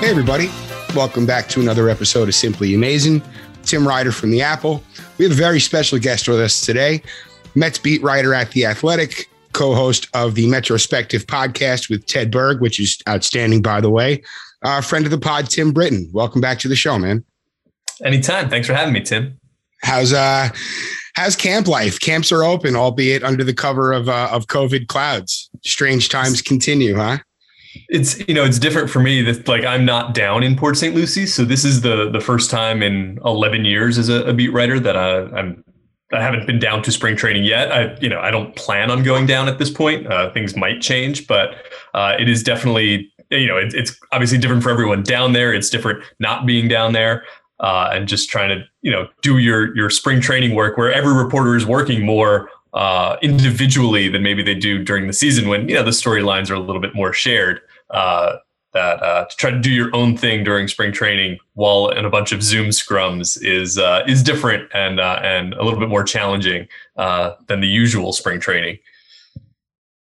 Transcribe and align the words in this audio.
Hey, 0.00 0.08
everybody. 0.08 0.48
Welcome 0.94 1.26
back 1.26 1.46
to 1.50 1.60
another 1.60 1.90
episode 1.90 2.26
of 2.26 2.34
Simply 2.34 2.72
Amazin'. 2.72 3.22
Tim 3.64 3.86
Ryder 3.86 4.12
from 4.12 4.30
The 4.30 4.40
Apple. 4.40 4.82
We 5.18 5.26
have 5.26 5.32
a 5.32 5.36
very 5.36 5.60
special 5.60 5.98
guest 5.98 6.26
with 6.26 6.40
us 6.40 6.62
today, 6.62 7.02
Mets 7.54 7.76
beat 7.76 8.02
writer 8.02 8.32
at 8.32 8.50
The 8.50 8.64
Athletic, 8.64 9.28
co 9.52 9.74
host 9.74 10.08
of 10.14 10.34
the 10.34 10.46
Metrospective 10.46 11.26
podcast 11.26 11.90
with 11.90 12.06
Ted 12.06 12.30
Berg, 12.30 12.62
which 12.62 12.80
is 12.80 12.96
outstanding, 13.06 13.60
by 13.60 13.82
the 13.82 13.90
way. 13.90 14.22
Uh, 14.62 14.80
friend 14.80 15.04
of 15.04 15.10
the 15.10 15.18
pod, 15.18 15.50
Tim 15.50 15.70
Britton. 15.70 16.08
Welcome 16.14 16.40
back 16.40 16.58
to 16.60 16.68
the 16.68 16.76
show, 16.76 16.98
man. 16.98 17.22
Anytime. 18.02 18.48
Thanks 18.48 18.66
for 18.66 18.72
having 18.72 18.94
me, 18.94 19.02
Tim. 19.02 19.38
How's 19.82 20.14
uh 20.14 20.48
how's 21.14 21.36
camp 21.36 21.68
life? 21.68 22.00
Camps 22.00 22.32
are 22.32 22.42
open, 22.42 22.74
albeit 22.74 23.22
under 23.22 23.44
the 23.44 23.52
cover 23.54 23.92
of 23.92 24.08
uh, 24.08 24.30
of 24.32 24.46
COVID 24.46 24.86
clouds. 24.86 25.50
Strange 25.62 26.08
times 26.08 26.40
continue, 26.40 26.96
huh? 26.96 27.18
It's 27.88 28.18
you 28.28 28.34
know 28.34 28.44
it's 28.44 28.58
different 28.58 28.90
for 28.90 29.00
me 29.00 29.22
that 29.22 29.48
like 29.48 29.64
i'm 29.64 29.84
not 29.84 30.14
down 30.14 30.42
in 30.42 30.56
port 30.56 30.76
st 30.76 30.94
lucie. 30.94 31.26
So 31.26 31.44
this 31.44 31.64
is 31.64 31.80
the 31.80 32.10
the 32.10 32.20
first 32.20 32.50
time 32.50 32.82
in 32.82 33.18
11 33.24 33.64
years 33.64 33.98
as 33.98 34.08
a, 34.08 34.24
a 34.24 34.32
beat 34.32 34.48
writer 34.48 34.78
that 34.80 34.96
I, 34.96 35.22
i'm 35.36 35.64
i 36.12 36.20
haven't 36.20 36.46
been 36.46 36.58
down 36.58 36.82
to 36.82 36.92
spring 36.92 37.16
training 37.16 37.44
yet. 37.44 37.72
I 37.72 37.96
you 38.00 38.08
know 38.08 38.20
i 38.20 38.30
don't 38.30 38.54
plan 38.56 38.90
on 38.90 39.02
going 39.02 39.26
down 39.26 39.48
at 39.48 39.58
this 39.58 39.70
point. 39.70 40.06
Uh, 40.06 40.32
things 40.32 40.56
might 40.56 40.80
change 40.80 41.26
but 41.26 41.54
uh, 41.94 42.14
it 42.18 42.28
is 42.28 42.42
definitely 42.42 43.12
you 43.30 43.46
know 43.46 43.56
it, 43.56 43.74
it's 43.74 43.98
obviously 44.12 44.38
different 44.38 44.62
for 44.62 44.70
everyone 44.70 45.02
down 45.02 45.32
there. 45.32 45.52
It's 45.52 45.70
different 45.70 46.02
not 46.18 46.46
being 46.46 46.68
down 46.68 46.92
there 46.92 47.24
uh, 47.60 47.90
and 47.92 48.08
just 48.08 48.28
trying 48.28 48.48
to 48.48 48.64
you 48.82 48.90
know 48.90 49.08
do 49.22 49.38
your 49.38 49.74
your 49.76 49.90
spring 49.90 50.20
training 50.20 50.54
work 50.54 50.76
where 50.76 50.92
every 50.92 51.14
reporter 51.14 51.54
is 51.54 51.66
working 51.66 52.04
more 52.04 52.50
uh, 52.72 53.16
individually 53.22 54.08
than 54.08 54.22
maybe 54.22 54.42
they 54.42 54.54
do 54.54 54.82
during 54.82 55.06
the 55.06 55.12
season 55.12 55.48
when 55.48 55.68
you 55.68 55.74
know 55.74 55.82
the 55.82 55.90
storylines 55.90 56.50
are 56.50 56.54
a 56.54 56.60
little 56.60 56.80
bit 56.80 56.94
more 56.94 57.12
shared. 57.12 57.60
Uh, 57.90 58.36
that 58.72 59.02
uh, 59.02 59.24
to 59.24 59.36
try 59.36 59.50
to 59.50 59.58
do 59.58 59.70
your 59.70 59.94
own 59.94 60.16
thing 60.16 60.44
during 60.44 60.68
spring 60.68 60.92
training 60.92 61.38
while 61.54 61.88
in 61.88 62.04
a 62.04 62.10
bunch 62.10 62.32
of 62.32 62.42
Zoom 62.42 62.68
scrums 62.68 63.38
is 63.42 63.78
uh, 63.78 64.04
is 64.06 64.22
different 64.22 64.68
and 64.72 65.00
uh, 65.00 65.20
and 65.22 65.54
a 65.54 65.64
little 65.64 65.80
bit 65.80 65.88
more 65.88 66.04
challenging 66.04 66.68
uh, 66.96 67.32
than 67.46 67.60
the 67.60 67.66
usual 67.66 68.12
spring 68.12 68.40
training. 68.40 68.78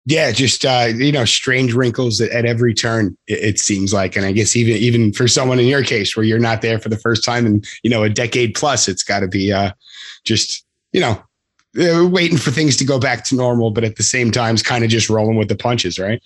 Yeah, 0.06 0.32
just 0.32 0.66
uh, 0.66 0.88
you 0.96 1.12
know, 1.12 1.26
strange 1.26 1.74
wrinkles 1.74 2.22
at, 2.22 2.32
at 2.32 2.46
every 2.46 2.74
turn. 2.74 3.18
It, 3.28 3.40
it, 3.40 3.60
seems 3.60 3.94
like, 3.94 4.16
and 4.16 4.26
I 4.26 4.32
guess 4.32 4.56
even 4.56 4.78
even 4.78 5.14
for 5.14 5.28
someone 5.28 5.60
in 5.60 5.68
your 5.68 5.84
case 5.84 6.16
where 6.16 6.26
you're 6.26 6.40
not 6.40 6.62
there 6.62 6.80
for 6.80 6.90
the 6.90 6.98
first 6.98 7.24
time 7.24 7.46
in 7.46 7.62
you 7.84 7.90
know 7.90 8.04
a 8.04 8.10
decade 8.10 8.56
plus, 8.56 8.88
it's 8.88 9.04
got 9.04 9.20
to 9.20 9.28
be 9.28 9.52
uh, 9.52 9.72
just 10.24 10.66
you 10.94 11.02
know 11.02 11.22
waiting 11.76 12.38
for 12.38 12.50
things 12.50 12.76
to 12.78 12.86
go 12.86 13.00
back 13.00 13.24
to 13.26 13.36
normal, 13.36 13.70
but 13.70 13.84
at 13.84 13.98
the 13.98 14.04
same 14.04 14.32
time, 14.32 14.56
it's 14.56 14.64
kind 14.64 14.84
of 14.84 14.90
just 14.90 15.10
rolling 15.10 15.38
with 15.38 15.48
the 15.48 15.56
punches, 15.56 16.00
right? 16.00 16.24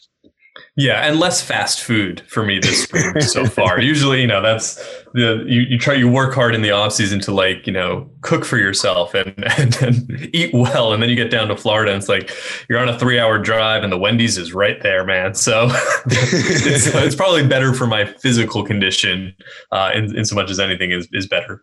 Yeah, 0.77 1.05
and 1.05 1.19
less 1.19 1.41
fast 1.41 1.81
food 1.81 2.23
for 2.29 2.45
me 2.45 2.57
this 2.57 2.83
spring 2.83 3.19
so 3.19 3.45
far. 3.57 3.81
Usually, 3.81 4.21
you 4.21 4.27
know, 4.27 4.41
that's 4.41 4.75
the 5.13 5.43
you, 5.45 5.61
you 5.61 5.77
try 5.77 5.93
you 5.93 6.07
work 6.07 6.33
hard 6.33 6.55
in 6.55 6.61
the 6.61 6.71
off 6.71 6.93
season 6.93 7.19
to 7.21 7.33
like, 7.33 7.67
you 7.67 7.73
know, 7.73 8.09
cook 8.21 8.45
for 8.45 8.57
yourself 8.57 9.13
and, 9.13 9.33
and, 9.57 9.75
and 9.81 10.29
eat 10.33 10.53
well. 10.53 10.93
And 10.93 11.03
then 11.03 11.09
you 11.09 11.15
get 11.15 11.29
down 11.29 11.49
to 11.49 11.57
Florida 11.57 11.91
and 11.91 11.99
it's 11.99 12.07
like 12.07 12.31
you're 12.69 12.79
on 12.79 12.87
a 12.87 12.97
three 12.97 13.19
hour 13.19 13.37
drive 13.37 13.83
and 13.83 13.91
the 13.91 13.97
Wendy's 13.97 14.37
is 14.37 14.53
right 14.53 14.81
there, 14.81 15.03
man. 15.03 15.35
So 15.35 15.67
it's, 16.05 16.87
it's 16.87 17.15
probably 17.15 17.45
better 17.45 17.73
for 17.73 17.85
my 17.85 18.05
physical 18.05 18.63
condition, 18.63 19.35
uh, 19.73 19.91
in, 19.93 20.17
in 20.17 20.23
so 20.23 20.35
much 20.35 20.49
as 20.49 20.59
anything 20.59 20.91
is 20.91 21.07
is 21.11 21.27
better. 21.27 21.61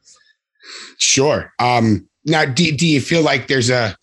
Sure. 0.99 1.51
Um 1.59 2.09
now, 2.29 2.45
do, 2.45 2.71
do 2.77 2.87
you 2.87 3.01
feel 3.01 3.23
like 3.23 3.47
there's 3.47 3.71
a, 3.71 3.97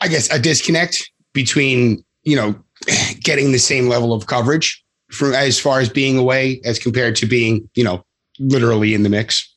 I 0.00 0.08
guess, 0.08 0.30
a 0.30 0.38
disconnect 0.38 1.10
between, 1.32 2.04
you 2.24 2.36
know, 2.36 2.54
getting 3.22 3.52
the 3.52 3.58
same 3.58 3.88
level 3.88 4.12
of 4.12 4.26
coverage 4.26 4.82
from 5.10 5.34
as 5.34 5.58
far 5.58 5.80
as 5.80 5.88
being 5.88 6.18
away 6.18 6.60
as 6.64 6.78
compared 6.78 7.16
to 7.16 7.26
being, 7.26 7.68
you 7.74 7.84
know, 7.84 8.04
literally 8.38 8.94
in 8.94 9.02
the 9.02 9.08
mix? 9.08 9.54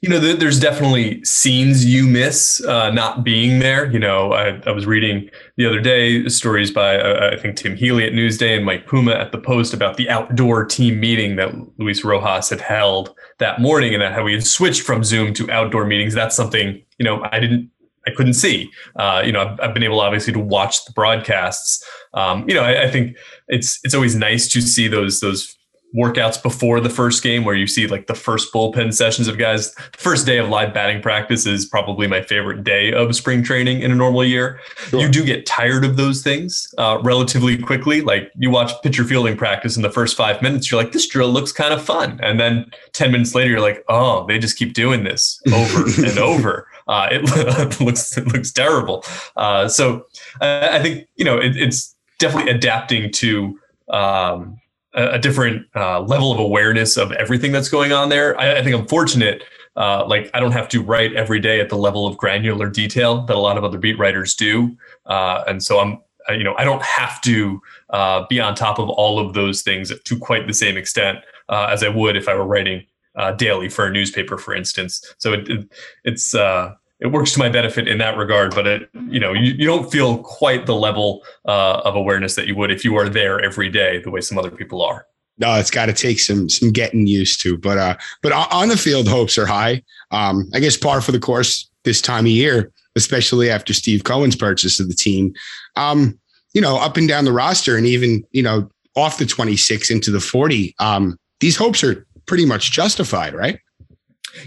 You 0.00 0.08
know, 0.08 0.18
there's 0.18 0.58
definitely 0.58 1.22
scenes 1.24 1.84
you 1.84 2.06
miss 2.06 2.64
uh, 2.64 2.90
not 2.90 3.24
being 3.24 3.58
there. 3.58 3.90
You 3.90 3.98
know, 3.98 4.32
I, 4.32 4.60
I, 4.66 4.70
was 4.70 4.86
reading 4.86 5.28
the 5.56 5.66
other 5.66 5.80
day 5.80 6.28
stories 6.28 6.70
by 6.70 6.96
uh, 6.96 7.30
I 7.32 7.40
think 7.40 7.56
Tim 7.56 7.76
Healy 7.76 8.04
at 8.04 8.12
Newsday 8.12 8.56
and 8.56 8.64
Mike 8.64 8.86
Puma 8.86 9.12
at 9.12 9.32
the 9.32 9.38
Post 9.38 9.74
about 9.74 9.96
the 9.96 10.08
outdoor 10.08 10.64
team 10.64 10.98
meeting 10.98 11.36
that 11.36 11.54
Luis 11.78 12.04
Rojas 12.04 12.48
had 12.48 12.60
held 12.60 13.14
that 13.38 13.60
morning, 13.60 13.94
and 13.94 14.02
how 14.02 14.22
we 14.22 14.32
had 14.32 14.46
switched 14.46 14.82
from 14.82 15.04
Zoom 15.04 15.34
to 15.34 15.50
outdoor 15.50 15.84
meetings. 15.84 16.14
That's 16.14 16.34
something 16.34 16.82
you 16.98 17.04
know 17.04 17.26
I 17.30 17.38
didn't 17.38 17.70
I 18.06 18.12
couldn't 18.12 18.34
see. 18.34 18.70
Uh, 18.96 19.22
you 19.24 19.32
know, 19.32 19.40
I've, 19.40 19.60
I've, 19.60 19.74
been 19.74 19.82
able 19.82 20.00
obviously 20.00 20.32
to 20.32 20.38
watch 20.38 20.84
the 20.84 20.92
broadcasts. 20.92 21.84
Um, 22.14 22.48
you 22.48 22.54
know, 22.54 22.62
I, 22.62 22.84
I, 22.84 22.90
think 22.90 23.16
it's 23.48 23.80
it's 23.82 23.94
always 23.94 24.14
nice 24.14 24.48
to 24.48 24.60
see 24.60 24.86
those 24.86 25.20
those 25.20 25.55
workouts 25.96 26.40
before 26.42 26.80
the 26.80 26.90
first 26.90 27.22
game 27.22 27.44
where 27.44 27.54
you 27.54 27.66
see 27.66 27.86
like 27.86 28.06
the 28.06 28.14
first 28.14 28.52
bullpen 28.52 28.92
sessions 28.92 29.28
of 29.28 29.38
guys. 29.38 29.74
First 29.96 30.26
day 30.26 30.38
of 30.38 30.48
live 30.48 30.74
batting 30.74 31.00
practice 31.00 31.46
is 31.46 31.64
probably 31.64 32.06
my 32.06 32.22
favorite 32.22 32.64
day 32.64 32.92
of 32.92 33.14
spring 33.16 33.42
training 33.42 33.80
in 33.80 33.90
a 33.90 33.94
normal 33.94 34.24
year. 34.24 34.60
Sure. 34.88 35.00
You 35.00 35.08
do 35.08 35.24
get 35.24 35.46
tired 35.46 35.84
of 35.84 35.96
those 35.96 36.22
things 36.22 36.72
uh, 36.78 36.98
relatively 37.02 37.56
quickly. 37.56 38.02
Like 38.02 38.30
you 38.36 38.50
watch 38.50 38.72
pitcher 38.82 39.04
fielding 39.04 39.36
practice 39.36 39.76
in 39.76 39.82
the 39.82 39.90
first 39.90 40.16
five 40.16 40.42
minutes, 40.42 40.70
you're 40.70 40.80
like, 40.80 40.92
this 40.92 41.06
drill 41.08 41.30
looks 41.30 41.52
kind 41.52 41.72
of 41.72 41.82
fun. 41.82 42.20
And 42.22 42.38
then 42.38 42.70
10 42.92 43.12
minutes 43.12 43.34
later, 43.34 43.50
you're 43.50 43.60
like, 43.60 43.84
oh, 43.88 44.26
they 44.26 44.38
just 44.38 44.58
keep 44.58 44.74
doing 44.74 45.04
this 45.04 45.40
over 45.52 45.84
and 46.06 46.18
over. 46.18 46.68
Uh, 46.88 47.08
it 47.10 47.80
looks 47.80 48.16
it 48.16 48.26
looks 48.28 48.52
terrible. 48.52 49.04
Uh, 49.36 49.68
so 49.68 50.06
I, 50.40 50.78
I, 50.78 50.82
think 50.82 51.08
you 51.16 51.24
know 51.24 51.36
it, 51.36 51.56
it's 51.56 51.96
definitely 52.18 52.52
adapting 52.52 53.10
to 53.12 53.58
um, 53.90 54.58
a, 54.96 55.18
different 55.18 55.66
uh, 55.74 56.00
level 56.00 56.32
of 56.32 56.38
awareness 56.38 56.96
of 56.96 57.12
everything 57.12 57.52
that's 57.52 57.68
going 57.68 57.92
on 57.92 58.08
there. 58.08 58.38
I, 58.40 58.58
I 58.58 58.62
think 58.62 58.74
I'm 58.74 58.86
fortunate. 58.86 59.42
Uh, 59.76 60.06
like 60.06 60.30
I 60.32 60.40
don't 60.40 60.52
have 60.52 60.68
to 60.70 60.82
write 60.82 61.12
every 61.14 61.38
day 61.38 61.60
at 61.60 61.68
the 61.68 61.76
level 61.76 62.06
of 62.06 62.16
granular 62.16 62.70
detail 62.70 63.26
that 63.26 63.36
a 63.36 63.38
lot 63.38 63.58
of 63.58 63.64
other 63.64 63.78
beat 63.78 63.98
writers 63.98 64.34
do, 64.34 64.74
uh, 65.04 65.44
and 65.46 65.62
so 65.62 65.78
I'm 65.78 65.98
you 66.30 66.44
know 66.44 66.54
I 66.56 66.64
don't 66.64 66.82
have 66.82 67.20
to 67.22 67.60
uh, 67.90 68.24
be 68.28 68.40
on 68.40 68.54
top 68.54 68.78
of 68.78 68.88
all 68.88 69.18
of 69.18 69.34
those 69.34 69.60
things 69.60 69.92
to 70.00 70.18
quite 70.18 70.46
the 70.46 70.54
same 70.54 70.78
extent 70.78 71.18
as 71.50 71.82
I 71.82 71.88
would 71.88 72.16
if 72.16 72.26
I 72.26 72.34
were 72.34 72.46
writing 72.46 72.86
uh, 73.16 73.32
daily 73.32 73.68
for 73.68 73.86
a 73.86 73.90
newspaper, 73.90 74.38
for 74.38 74.54
instance. 74.54 75.14
So 75.18 75.32
it, 75.32 75.48
it 75.48 75.72
it's 76.04 76.34
uh, 76.34 76.74
it 77.00 77.08
works 77.08 77.32
to 77.32 77.38
my 77.38 77.48
benefit 77.48 77.88
in 77.88 77.98
that 77.98 78.16
regard. 78.16 78.54
But 78.54 78.66
it 78.66 78.90
you 79.08 79.20
know 79.20 79.32
you, 79.32 79.52
you 79.52 79.66
don't 79.66 79.90
feel 79.90 80.18
quite 80.18 80.66
the 80.66 80.74
level 80.74 81.22
uh, 81.46 81.80
of 81.84 81.96
awareness 81.96 82.34
that 82.36 82.46
you 82.46 82.56
would 82.56 82.70
if 82.70 82.84
you 82.84 82.96
are 82.96 83.08
there 83.08 83.40
every 83.40 83.68
day, 83.68 84.00
the 84.02 84.10
way 84.10 84.20
some 84.20 84.38
other 84.38 84.50
people 84.50 84.82
are. 84.82 85.06
No, 85.38 85.54
it's 85.54 85.70
got 85.70 85.86
to 85.86 85.92
take 85.92 86.18
some 86.18 86.48
some 86.48 86.72
getting 86.72 87.06
used 87.06 87.40
to. 87.42 87.58
But 87.58 87.78
uh, 87.78 87.96
but 88.22 88.32
on 88.32 88.68
the 88.68 88.76
field, 88.76 89.08
hopes 89.08 89.36
are 89.36 89.46
high. 89.46 89.82
Um, 90.10 90.48
I 90.54 90.60
guess 90.60 90.76
par 90.76 91.00
for 91.00 91.12
the 91.12 91.18
course 91.18 91.68
this 91.84 92.00
time 92.00 92.24
of 92.24 92.30
year, 92.30 92.72
especially 92.96 93.50
after 93.50 93.74
Steve 93.74 94.04
Cohen's 94.04 94.36
purchase 94.36 94.80
of 94.80 94.88
the 94.88 94.94
team. 94.94 95.34
Um, 95.76 96.18
you 96.54 96.62
know, 96.62 96.78
up 96.78 96.96
and 96.96 97.06
down 97.06 97.26
the 97.26 97.32
roster, 97.32 97.76
and 97.76 97.86
even 97.86 98.24
you 98.32 98.42
know 98.42 98.70
off 98.96 99.18
the 99.18 99.26
26 99.26 99.90
into 99.90 100.10
the 100.10 100.20
40. 100.20 100.74
Um, 100.78 101.18
these 101.40 101.56
hopes 101.56 101.84
are 101.84 102.06
pretty 102.24 102.46
much 102.46 102.72
justified, 102.72 103.34
right? 103.34 103.60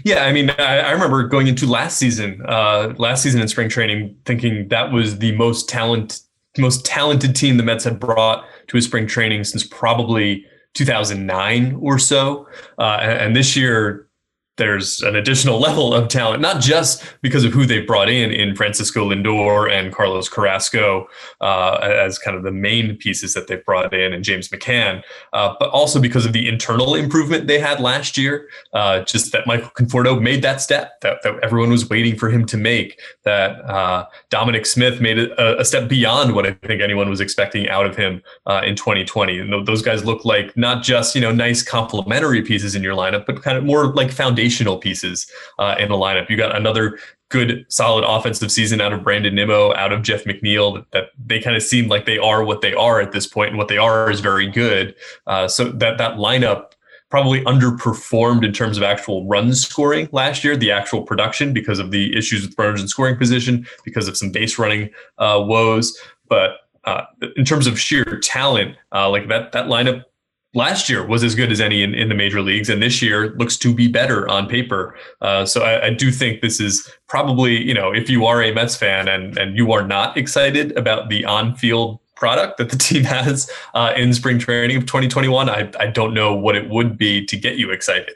Yeah, 0.04 0.24
I 0.24 0.32
mean, 0.32 0.50
I, 0.50 0.80
I 0.80 0.90
remember 0.90 1.26
going 1.26 1.46
into 1.46 1.66
last 1.66 1.98
season, 1.98 2.42
uh, 2.46 2.94
last 2.98 3.22
season 3.22 3.40
in 3.40 3.48
spring 3.48 3.68
training, 3.68 4.16
thinking 4.24 4.68
that 4.68 4.92
was 4.92 5.18
the 5.18 5.34
most 5.36 5.68
talent, 5.68 6.20
most 6.58 6.84
talented 6.84 7.34
team 7.36 7.56
the 7.56 7.62
Mets 7.62 7.84
had 7.84 7.98
brought 8.00 8.44
to 8.68 8.76
a 8.76 8.82
spring 8.82 9.06
training 9.06 9.44
since 9.44 9.66
probably 9.66 10.44
2009 10.74 11.78
or 11.80 11.98
so. 11.98 12.46
Uh, 12.78 12.98
and, 13.00 13.12
and 13.20 13.36
this 13.36 13.56
year, 13.56 14.08
there's 14.60 15.00
an 15.02 15.16
additional 15.16 15.58
level 15.68 15.92
of 15.92 16.06
talent, 16.06 16.40
not 16.40 16.60
just 16.60 17.02
because 17.22 17.42
of 17.44 17.52
who 17.52 17.66
they 17.66 17.80
brought 17.80 18.08
in 18.08 18.30
in 18.30 18.54
Francisco 18.54 19.08
Lindor 19.08 19.68
and 19.68 19.92
Carlos 19.92 20.28
Carrasco 20.28 21.08
uh, 21.40 21.78
as 21.82 22.18
kind 22.18 22.36
of 22.36 22.44
the 22.44 22.52
main 22.52 22.96
pieces 22.96 23.34
that 23.34 23.48
they 23.48 23.56
brought 23.56 23.92
in, 23.92 24.12
and 24.12 24.22
James 24.22 24.48
McCann, 24.50 25.02
uh, 25.32 25.54
but 25.58 25.70
also 25.70 25.98
because 26.00 26.26
of 26.26 26.32
the 26.32 26.48
internal 26.48 26.94
improvement 26.94 27.48
they 27.48 27.58
had 27.58 27.80
last 27.80 28.16
year. 28.16 28.48
Uh, 28.74 29.02
just 29.04 29.32
that 29.32 29.46
Michael 29.46 29.70
Conforto 29.70 30.20
made 30.20 30.42
that 30.42 30.60
step 30.60 31.00
that, 31.00 31.22
that, 31.22 31.40
everyone 31.42 31.70
was 31.70 31.88
waiting 31.88 32.16
for 32.16 32.28
him 32.28 32.44
to 32.46 32.56
make. 32.56 33.00
That 33.24 33.64
uh, 33.64 34.04
Dominic 34.28 34.66
Smith 34.66 35.00
made 35.00 35.18
a, 35.18 35.58
a, 35.58 35.64
step 35.64 35.88
beyond 35.88 36.34
what 36.34 36.46
I 36.46 36.52
think 36.52 36.82
anyone 36.82 37.08
was 37.08 37.20
expecting 37.20 37.68
out 37.68 37.86
of 37.86 37.96
him 37.96 38.22
uh, 38.46 38.60
in 38.64 38.76
2020. 38.76 39.38
And 39.38 39.66
those 39.66 39.80
guys 39.80 40.04
look 40.04 40.24
like 40.24 40.54
not 40.56 40.82
just 40.82 41.14
you 41.14 41.20
know 41.20 41.32
nice 41.32 41.62
complementary 41.62 42.42
pieces 42.42 42.74
in 42.74 42.82
your 42.82 42.94
lineup, 42.94 43.24
but 43.24 43.42
kind 43.42 43.56
of 43.56 43.64
more 43.64 43.94
like 43.94 44.10
foundation 44.10 44.49
foundational 44.50 44.78
pieces 44.78 45.30
uh, 45.58 45.76
in 45.78 45.88
the 45.88 45.94
lineup. 45.94 46.28
You 46.28 46.36
got 46.36 46.54
another 46.54 46.98
good, 47.28 47.64
solid 47.68 48.04
offensive 48.04 48.50
season 48.50 48.80
out 48.80 48.92
of 48.92 49.04
Brandon 49.04 49.34
Nimmo, 49.34 49.72
out 49.74 49.92
of 49.92 50.02
Jeff 50.02 50.24
McNeil. 50.24 50.74
That, 50.74 50.90
that 50.92 51.04
they 51.24 51.40
kind 51.40 51.56
of 51.56 51.62
seem 51.62 51.88
like 51.88 52.06
they 52.06 52.18
are 52.18 52.44
what 52.44 52.60
they 52.60 52.74
are 52.74 53.00
at 53.00 53.12
this 53.12 53.26
point, 53.26 53.50
and 53.50 53.58
what 53.58 53.68
they 53.68 53.78
are 53.78 54.10
is 54.10 54.20
very 54.20 54.50
good. 54.50 54.94
Uh, 55.26 55.46
so 55.48 55.64
that 55.64 55.98
that 55.98 56.16
lineup 56.16 56.72
probably 57.10 57.40
underperformed 57.44 58.44
in 58.44 58.52
terms 58.52 58.76
of 58.76 58.84
actual 58.84 59.26
run 59.26 59.52
scoring 59.52 60.08
last 60.12 60.44
year, 60.44 60.56
the 60.56 60.70
actual 60.70 61.02
production 61.02 61.52
because 61.52 61.80
of 61.80 61.90
the 61.90 62.16
issues 62.16 62.46
with 62.46 62.56
runners 62.56 62.80
in 62.80 62.86
scoring 62.86 63.16
position, 63.16 63.66
because 63.84 64.06
of 64.06 64.16
some 64.16 64.30
base 64.30 64.58
running 64.58 64.88
uh, 65.18 65.42
woes. 65.44 65.96
But 66.28 66.50
uh, 66.84 67.02
in 67.36 67.44
terms 67.44 67.66
of 67.66 67.78
sheer 67.78 68.04
talent, 68.22 68.76
uh, 68.92 69.10
like 69.10 69.28
that 69.28 69.52
that 69.52 69.66
lineup 69.66 70.04
last 70.54 70.88
year 70.88 71.06
was 71.06 71.22
as 71.22 71.34
good 71.34 71.52
as 71.52 71.60
any 71.60 71.82
in, 71.82 71.94
in 71.94 72.08
the 72.08 72.14
major 72.14 72.42
leagues, 72.42 72.68
and 72.68 72.82
this 72.82 73.00
year 73.00 73.30
looks 73.36 73.56
to 73.58 73.74
be 73.74 73.88
better 73.88 74.28
on 74.28 74.48
paper. 74.48 74.96
Uh, 75.20 75.44
so 75.44 75.62
I, 75.62 75.86
I, 75.86 75.90
do 75.90 76.10
think 76.10 76.40
this 76.40 76.60
is 76.60 76.90
probably, 77.06 77.62
you 77.62 77.74
know, 77.74 77.92
if 77.92 78.10
you 78.10 78.26
are 78.26 78.42
a 78.42 78.52
Mets 78.52 78.76
fan 78.76 79.08
and 79.08 79.36
and 79.38 79.56
you 79.56 79.72
are 79.72 79.86
not 79.86 80.16
excited 80.16 80.76
about 80.76 81.08
the 81.08 81.24
on-field 81.24 82.00
product 82.16 82.58
that 82.58 82.70
the 82.70 82.76
team 82.88 83.04
has 83.04 83.50
uh, 83.74 83.92
in 83.96 84.12
spring 84.12 84.38
training 84.38 84.76
of 84.76 84.86
2021, 84.86 85.48
I, 85.48 85.70
I 85.78 85.86
don't 85.86 86.14
know 86.14 86.34
what 86.34 86.56
it 86.56 86.68
would 86.68 86.96
be 86.96 87.24
to 87.26 87.36
get 87.36 87.56
you 87.56 87.70
excited. 87.70 88.14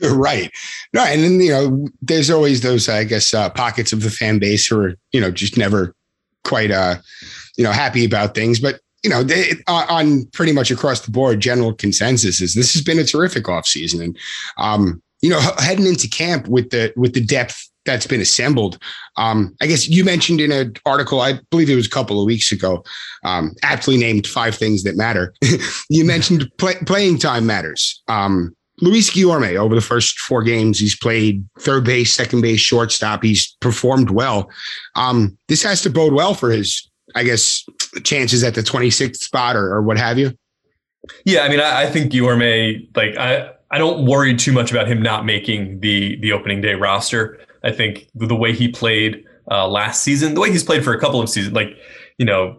Right. 0.00 0.50
No, 0.92 1.04
and 1.04 1.22
then, 1.22 1.40
you 1.40 1.50
know, 1.50 1.88
there's 2.00 2.30
always 2.30 2.62
those, 2.62 2.88
I 2.88 3.04
guess, 3.04 3.32
uh, 3.32 3.50
pockets 3.50 3.92
of 3.92 4.02
the 4.02 4.10
fan 4.10 4.40
base 4.40 4.66
who 4.66 4.80
are, 4.80 4.94
you 5.12 5.20
know, 5.20 5.30
just 5.30 5.56
never 5.56 5.94
quite, 6.44 6.72
uh, 6.72 6.96
you 7.56 7.62
know, 7.62 7.70
happy 7.70 8.04
about 8.04 8.34
things. 8.34 8.58
But 8.58 8.80
you 9.02 9.10
know, 9.10 9.22
they, 9.22 9.52
on 9.66 10.26
pretty 10.26 10.52
much 10.52 10.70
across 10.70 11.00
the 11.00 11.10
board, 11.10 11.40
general 11.40 11.74
consensus 11.74 12.40
is 12.40 12.54
this 12.54 12.72
has 12.72 12.82
been 12.82 12.98
a 12.98 13.04
terrific 13.04 13.44
offseason. 13.44 14.02
And, 14.02 14.18
um, 14.58 15.02
you 15.20 15.30
know, 15.30 15.40
heading 15.58 15.86
into 15.86 16.08
camp 16.08 16.48
with 16.48 16.70
the 16.70 16.92
with 16.96 17.14
the 17.14 17.24
depth 17.24 17.68
that's 17.84 18.06
been 18.06 18.20
assembled. 18.20 18.78
Um, 19.16 19.56
I 19.60 19.66
guess 19.66 19.88
you 19.88 20.04
mentioned 20.04 20.40
in 20.40 20.52
an 20.52 20.74
article, 20.86 21.20
I 21.20 21.40
believe 21.50 21.68
it 21.68 21.74
was 21.74 21.86
a 21.86 21.90
couple 21.90 22.20
of 22.20 22.26
weeks 22.26 22.52
ago, 22.52 22.84
um, 23.24 23.54
aptly 23.62 23.96
named 23.96 24.26
five 24.26 24.54
things 24.54 24.84
that 24.84 24.96
matter. 24.96 25.34
you 25.90 26.04
mentioned 26.04 26.48
play, 26.58 26.74
playing 26.86 27.18
time 27.18 27.46
matters. 27.46 28.02
Um, 28.08 28.54
Luis 28.80 29.10
Guillorme, 29.10 29.56
over 29.56 29.74
the 29.74 29.80
first 29.80 30.18
four 30.18 30.42
games, 30.42 30.78
he's 30.78 30.96
played 30.96 31.44
third 31.60 31.84
base, 31.84 32.12
second 32.12 32.40
base, 32.40 32.60
shortstop. 32.60 33.22
He's 33.22 33.56
performed 33.60 34.10
well. 34.10 34.50
Um, 34.96 35.36
this 35.48 35.62
has 35.62 35.82
to 35.82 35.90
bode 35.90 36.12
well 36.12 36.34
for 36.34 36.50
his 36.50 36.88
I 37.14 37.24
guess, 37.24 37.64
chances 38.04 38.42
at 38.44 38.54
the 38.54 38.62
26th 38.62 39.16
spot 39.16 39.56
or, 39.56 39.74
or 39.74 39.82
what 39.82 39.98
have 39.98 40.18
you? 40.18 40.36
Yeah, 41.24 41.40
I 41.40 41.48
mean, 41.48 41.60
I, 41.60 41.82
I 41.82 41.86
think 41.86 42.12
Guillorme, 42.12 42.88
like, 42.96 43.16
I, 43.16 43.50
I 43.70 43.78
don't 43.78 44.06
worry 44.06 44.36
too 44.36 44.52
much 44.52 44.70
about 44.70 44.86
him 44.86 45.02
not 45.02 45.24
making 45.24 45.80
the 45.80 46.16
the 46.20 46.32
opening 46.32 46.60
day 46.60 46.74
roster. 46.74 47.40
I 47.64 47.72
think 47.72 48.08
the 48.14 48.36
way 48.36 48.52
he 48.52 48.68
played 48.68 49.24
uh, 49.50 49.66
last 49.66 50.02
season, 50.02 50.34
the 50.34 50.40
way 50.40 50.50
he's 50.50 50.62
played 50.62 50.84
for 50.84 50.92
a 50.92 51.00
couple 51.00 51.20
of 51.20 51.28
seasons, 51.28 51.54
like, 51.54 51.76
you 52.18 52.26
know, 52.26 52.58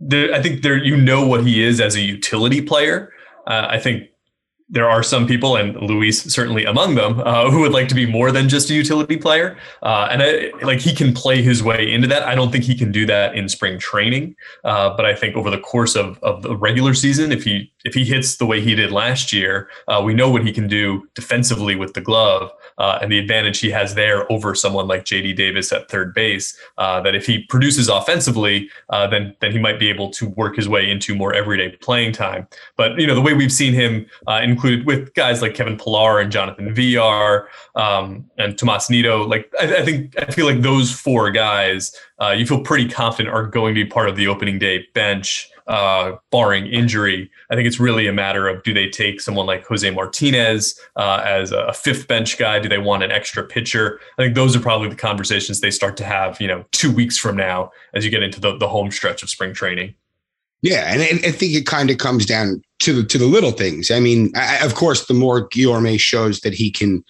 there, 0.00 0.32
I 0.34 0.40
think 0.40 0.62
there 0.62 0.76
you 0.76 0.96
know 0.96 1.26
what 1.26 1.44
he 1.44 1.62
is 1.62 1.80
as 1.80 1.96
a 1.96 2.00
utility 2.00 2.62
player. 2.62 3.12
Uh, 3.46 3.66
I 3.68 3.78
think 3.78 4.08
there 4.70 4.88
are 4.88 5.02
some 5.02 5.26
people, 5.26 5.56
and 5.56 5.76
Luis 5.76 6.22
certainly 6.22 6.64
among 6.64 6.94
them, 6.94 7.20
uh, 7.24 7.50
who 7.50 7.60
would 7.60 7.72
like 7.72 7.88
to 7.88 7.94
be 7.94 8.04
more 8.04 8.30
than 8.30 8.48
just 8.48 8.68
a 8.68 8.74
utility 8.74 9.16
player. 9.16 9.56
Uh, 9.82 10.08
and 10.10 10.22
I, 10.22 10.52
like 10.62 10.80
he 10.80 10.94
can 10.94 11.14
play 11.14 11.40
his 11.40 11.62
way 11.62 11.90
into 11.90 12.06
that. 12.08 12.22
I 12.22 12.34
don't 12.34 12.52
think 12.52 12.64
he 12.64 12.74
can 12.74 12.92
do 12.92 13.06
that 13.06 13.34
in 13.34 13.48
spring 13.48 13.78
training, 13.78 14.36
uh, 14.64 14.94
but 14.94 15.06
I 15.06 15.14
think 15.14 15.36
over 15.36 15.50
the 15.50 15.58
course 15.58 15.96
of, 15.96 16.18
of 16.22 16.42
the 16.42 16.54
regular 16.54 16.92
season, 16.92 17.32
if 17.32 17.44
he 17.44 17.72
if 17.84 17.94
he 17.94 18.04
hits 18.04 18.36
the 18.36 18.44
way 18.44 18.60
he 18.60 18.74
did 18.74 18.92
last 18.92 19.32
year, 19.32 19.70
uh, 19.86 20.02
we 20.04 20.12
know 20.12 20.30
what 20.30 20.44
he 20.44 20.52
can 20.52 20.68
do 20.68 21.08
defensively 21.14 21.74
with 21.74 21.94
the 21.94 22.00
glove 22.02 22.52
uh, 22.76 22.98
and 23.00 23.10
the 23.10 23.18
advantage 23.18 23.60
he 23.60 23.70
has 23.70 23.94
there 23.94 24.30
over 24.30 24.54
someone 24.54 24.86
like 24.86 25.04
JD 25.04 25.36
Davis 25.36 25.72
at 25.72 25.88
third 25.90 26.12
base. 26.12 26.58
Uh, 26.76 27.00
that 27.00 27.14
if 27.14 27.24
he 27.24 27.44
produces 27.44 27.88
offensively, 27.88 28.68
then 28.90 29.34
then 29.40 29.52
he 29.52 29.58
might 29.58 29.78
be 29.78 29.88
able 29.88 30.10
to 30.10 30.28
work 30.30 30.56
his 30.56 30.68
way 30.68 30.90
into 30.90 31.14
more 31.14 31.32
everyday 31.32 31.70
playing 31.76 32.12
time. 32.12 32.46
But 32.76 32.98
you 32.98 33.06
know 33.06 33.14
the 33.14 33.22
way 33.22 33.32
we've 33.32 33.52
seen 33.52 33.72
him 33.72 34.06
in 34.42 34.57
included 34.58 34.86
with 34.86 35.14
guys 35.14 35.40
like 35.40 35.54
Kevin 35.54 35.78
Pillar 35.78 36.18
and 36.18 36.32
Jonathan 36.32 36.74
Villar 36.74 37.48
um, 37.76 38.28
and 38.38 38.58
Tomas 38.58 38.90
Nido. 38.90 39.24
Like 39.24 39.52
I, 39.60 39.76
I, 39.76 39.84
think 39.84 40.20
I 40.20 40.26
feel 40.32 40.46
like 40.46 40.62
those 40.62 40.90
four 40.90 41.30
guys, 41.30 41.94
uh, 42.20 42.30
you 42.30 42.44
feel 42.44 42.60
pretty 42.62 42.88
confident 42.88 43.32
are 43.32 43.46
going 43.46 43.74
to 43.74 43.84
be 43.84 43.88
part 43.88 44.08
of 44.08 44.16
the 44.16 44.26
opening 44.26 44.58
day 44.58 44.84
bench, 44.94 45.48
uh, 45.68 46.16
barring 46.32 46.66
injury. 46.66 47.30
I 47.50 47.54
think 47.54 47.68
it's 47.68 47.78
really 47.78 48.08
a 48.08 48.12
matter 48.12 48.48
of 48.48 48.64
do 48.64 48.74
they 48.74 48.88
take 48.88 49.20
someone 49.20 49.46
like 49.46 49.64
Jose 49.66 49.88
Martinez 49.90 50.78
uh, 50.96 51.22
as 51.24 51.52
a 51.52 51.72
fifth 51.72 52.08
bench 52.08 52.36
guy? 52.36 52.58
Do 52.58 52.68
they 52.68 52.78
want 52.78 53.04
an 53.04 53.12
extra 53.12 53.44
pitcher? 53.44 54.00
I 54.18 54.22
think 54.24 54.34
those 54.34 54.56
are 54.56 54.60
probably 54.60 54.88
the 54.88 54.96
conversations 54.96 55.60
they 55.60 55.70
start 55.70 55.96
to 55.98 56.04
have, 56.04 56.40
you 56.40 56.48
know, 56.48 56.64
two 56.72 56.90
weeks 56.90 57.16
from 57.16 57.36
now 57.36 57.70
as 57.94 58.04
you 58.04 58.10
get 58.10 58.24
into 58.24 58.40
the, 58.40 58.56
the 58.58 58.68
home 58.68 58.90
stretch 58.90 59.22
of 59.22 59.30
spring 59.30 59.54
training. 59.54 59.94
Yeah, 60.62 60.92
and 60.92 61.00
I 61.24 61.30
think 61.30 61.54
it 61.54 61.66
kind 61.66 61.88
of 61.88 61.98
comes 61.98 62.26
down 62.26 62.60
to 62.80 62.92
the 62.92 63.02
to 63.08 63.18
the 63.18 63.26
little 63.26 63.52
things. 63.52 63.90
I 63.90 64.00
mean, 64.00 64.32
I, 64.36 64.64
of 64.64 64.74
course, 64.74 65.06
the 65.06 65.14
more 65.14 65.48
Guillorme 65.48 65.98
shows 65.98 66.40
that 66.40 66.54
he 66.54 66.70
can 66.70 67.04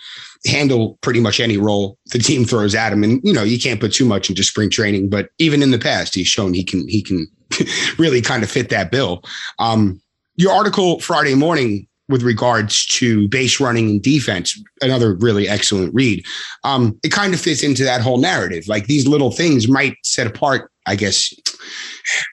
handle 0.46 0.98
pretty 1.00 1.20
much 1.20 1.40
any 1.40 1.56
role 1.56 1.98
the 2.12 2.18
team 2.18 2.44
throws 2.44 2.74
at 2.74 2.92
him, 2.92 3.04
and 3.04 3.20
you 3.22 3.32
know, 3.32 3.42
you 3.42 3.58
can't 3.58 3.80
put 3.80 3.92
too 3.92 4.04
much 4.04 4.28
into 4.28 4.42
spring 4.42 4.70
training, 4.70 5.08
but 5.08 5.30
even 5.38 5.62
in 5.62 5.70
the 5.70 5.78
past, 5.78 6.14
he's 6.14 6.28
shown 6.28 6.54
he 6.54 6.64
can 6.64 6.86
he 6.88 7.02
can 7.02 7.26
really 7.98 8.20
kind 8.20 8.42
of 8.42 8.50
fit 8.50 8.70
that 8.70 8.90
bill. 8.90 9.22
Um, 9.58 10.00
your 10.36 10.52
article 10.52 11.00
Friday 11.00 11.34
morning 11.34 11.88
with 12.08 12.22
regards 12.22 12.86
to 12.86 13.28
base 13.28 13.60
running 13.60 13.90
and 13.90 14.02
defense, 14.02 14.60
another 14.80 15.14
really 15.16 15.48
excellent 15.48 15.94
read. 15.94 16.24
Um, 16.64 16.98
it 17.02 17.12
kind 17.12 17.34
of 17.34 17.40
fits 17.40 17.62
into 17.62 17.84
that 17.84 18.00
whole 18.00 18.18
narrative. 18.18 18.66
Like 18.66 18.86
these 18.86 19.06
little 19.06 19.30
things 19.30 19.68
might 19.68 19.96
set 20.04 20.26
apart, 20.26 20.70
I 20.88 20.96
guess, 20.96 21.32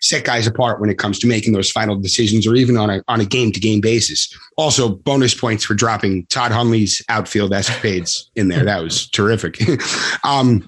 set 0.02 0.24
guys 0.24 0.48
apart 0.48 0.80
when 0.80 0.90
it 0.90 0.98
comes 0.98 1.20
to 1.20 1.28
making 1.28 1.54
those 1.54 1.72
final 1.72 1.96
decisions 1.96 2.48
or 2.48 2.56
even 2.56 2.78
on 2.78 2.90
a 2.90 3.04
on 3.08 3.20
a 3.20 3.26
game 3.26 3.52
to 3.52 3.60
game 3.60 3.82
basis. 3.82 4.34
Also, 4.58 4.90
bonus 4.90 5.34
points 5.34 5.64
for 5.64 5.74
dropping 5.74 6.26
Todd 6.28 6.52
Hundley's 6.52 7.02
outfield 7.10 7.54
escapades 7.54 8.32
in 8.36 8.48
there. 8.48 8.64
That 8.64 8.82
was 8.82 9.10
terrific. 9.10 9.58
um, 10.24 10.66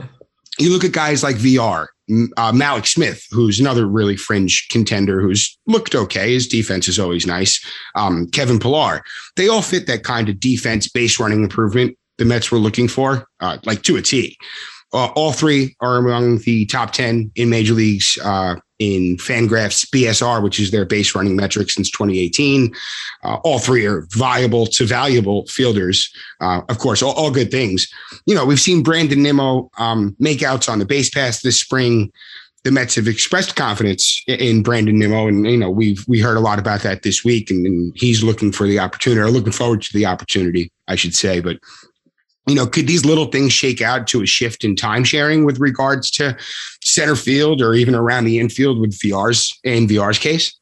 you 0.59 0.71
look 0.71 0.83
at 0.83 0.91
guys 0.91 1.23
like 1.23 1.35
Villar, 1.37 1.89
uh, 2.37 2.51
Mallex 2.51 2.87
Smith, 2.87 3.25
who's 3.31 3.59
another 3.59 3.85
really 3.87 4.17
fringe 4.17 4.67
contender 4.69 5.21
who's 5.21 5.57
looked 5.67 5.95
okay. 5.95 6.33
His 6.33 6.47
defense 6.47 6.87
is 6.87 6.99
always 6.99 7.25
nice. 7.25 7.63
Um, 7.95 8.27
Kevin 8.31 8.59
Pillar, 8.59 9.03
they 9.35 9.47
all 9.47 9.61
fit 9.61 9.87
that 9.87 10.03
kind 10.03 10.27
of 10.27 10.39
defense 10.39 10.89
base 10.89 11.19
running 11.19 11.43
improvement 11.43 11.97
the 12.17 12.25
Mets 12.25 12.51
were 12.51 12.57
looking 12.57 12.87
for, 12.87 13.27
uh, 13.39 13.57
like 13.65 13.83
to 13.83 13.95
a 13.95 14.01
T. 14.01 14.37
Uh, 14.93 15.07
all 15.15 15.33
three 15.33 15.75
are 15.81 15.97
among 15.97 16.39
the 16.39 16.65
top 16.67 16.91
10 16.91 17.31
in 17.35 17.49
major 17.49 17.73
leagues 17.73 18.17
uh, 18.23 18.55
in 18.79 19.17
Fangraphs 19.17 19.85
BSR, 19.89 20.41
which 20.41 20.59
is 20.59 20.71
their 20.71 20.85
base 20.85 21.15
running 21.15 21.35
metric 21.35 21.69
since 21.69 21.89
2018. 21.91 22.73
Uh, 23.23 23.35
all 23.43 23.59
three 23.59 23.85
are 23.85 24.07
viable 24.11 24.65
to 24.67 24.85
valuable 24.85 25.45
fielders. 25.47 26.09
Uh, 26.39 26.61
of 26.69 26.77
course, 26.77 27.01
all, 27.01 27.13
all, 27.13 27.31
good 27.31 27.51
things. 27.51 27.87
You 28.25 28.35
know, 28.35 28.45
we've 28.45 28.59
seen 28.59 28.83
Brandon 28.83 29.21
Nimmo 29.21 29.69
um, 29.77 30.15
make 30.19 30.43
outs 30.43 30.69
on 30.69 30.79
the 30.79 30.85
base 30.85 31.09
pass 31.09 31.41
this 31.41 31.59
spring. 31.59 32.11
The 32.63 32.71
Mets 32.71 32.95
have 32.95 33.07
expressed 33.07 33.55
confidence 33.55 34.21
in 34.27 34.61
Brandon 34.61 34.97
Nimmo, 34.97 35.27
and 35.27 35.45
you 35.45 35.57
know 35.57 35.69
we've 35.69 36.03
we 36.07 36.19
heard 36.19 36.37
a 36.37 36.41
lot 36.41 36.59
about 36.59 36.81
that 36.81 37.03
this 37.03 37.23
week, 37.23 37.49
and, 37.49 37.65
and 37.65 37.93
he's 37.95 38.23
looking 38.23 38.51
for 38.51 38.67
the 38.67 38.79
opportunity, 38.79 39.21
or 39.21 39.29
looking 39.29 39.53
forward 39.53 39.81
to 39.83 39.93
the 39.93 40.05
opportunity, 40.05 40.71
I 40.87 40.95
should 40.95 41.15
say. 41.15 41.39
But 41.39 41.59
you 42.47 42.55
know, 42.55 42.65
could 42.65 42.87
these 42.87 43.05
little 43.05 43.25
things 43.25 43.51
shake 43.51 43.81
out 43.81 44.07
to 44.07 44.21
a 44.21 44.25
shift 44.25 44.63
in 44.63 44.75
time 44.75 45.03
sharing 45.03 45.43
with 45.43 45.59
regards 45.59 46.09
to 46.11 46.35
center 46.81 47.15
field 47.15 47.61
or 47.61 47.73
even 47.73 47.93
around 47.93 48.23
the 48.23 48.39
infield 48.39 48.79
with 48.79 48.97
Villar's 48.99 49.57
in 49.63 49.87
Villar's 49.87 50.17
case? 50.17 50.57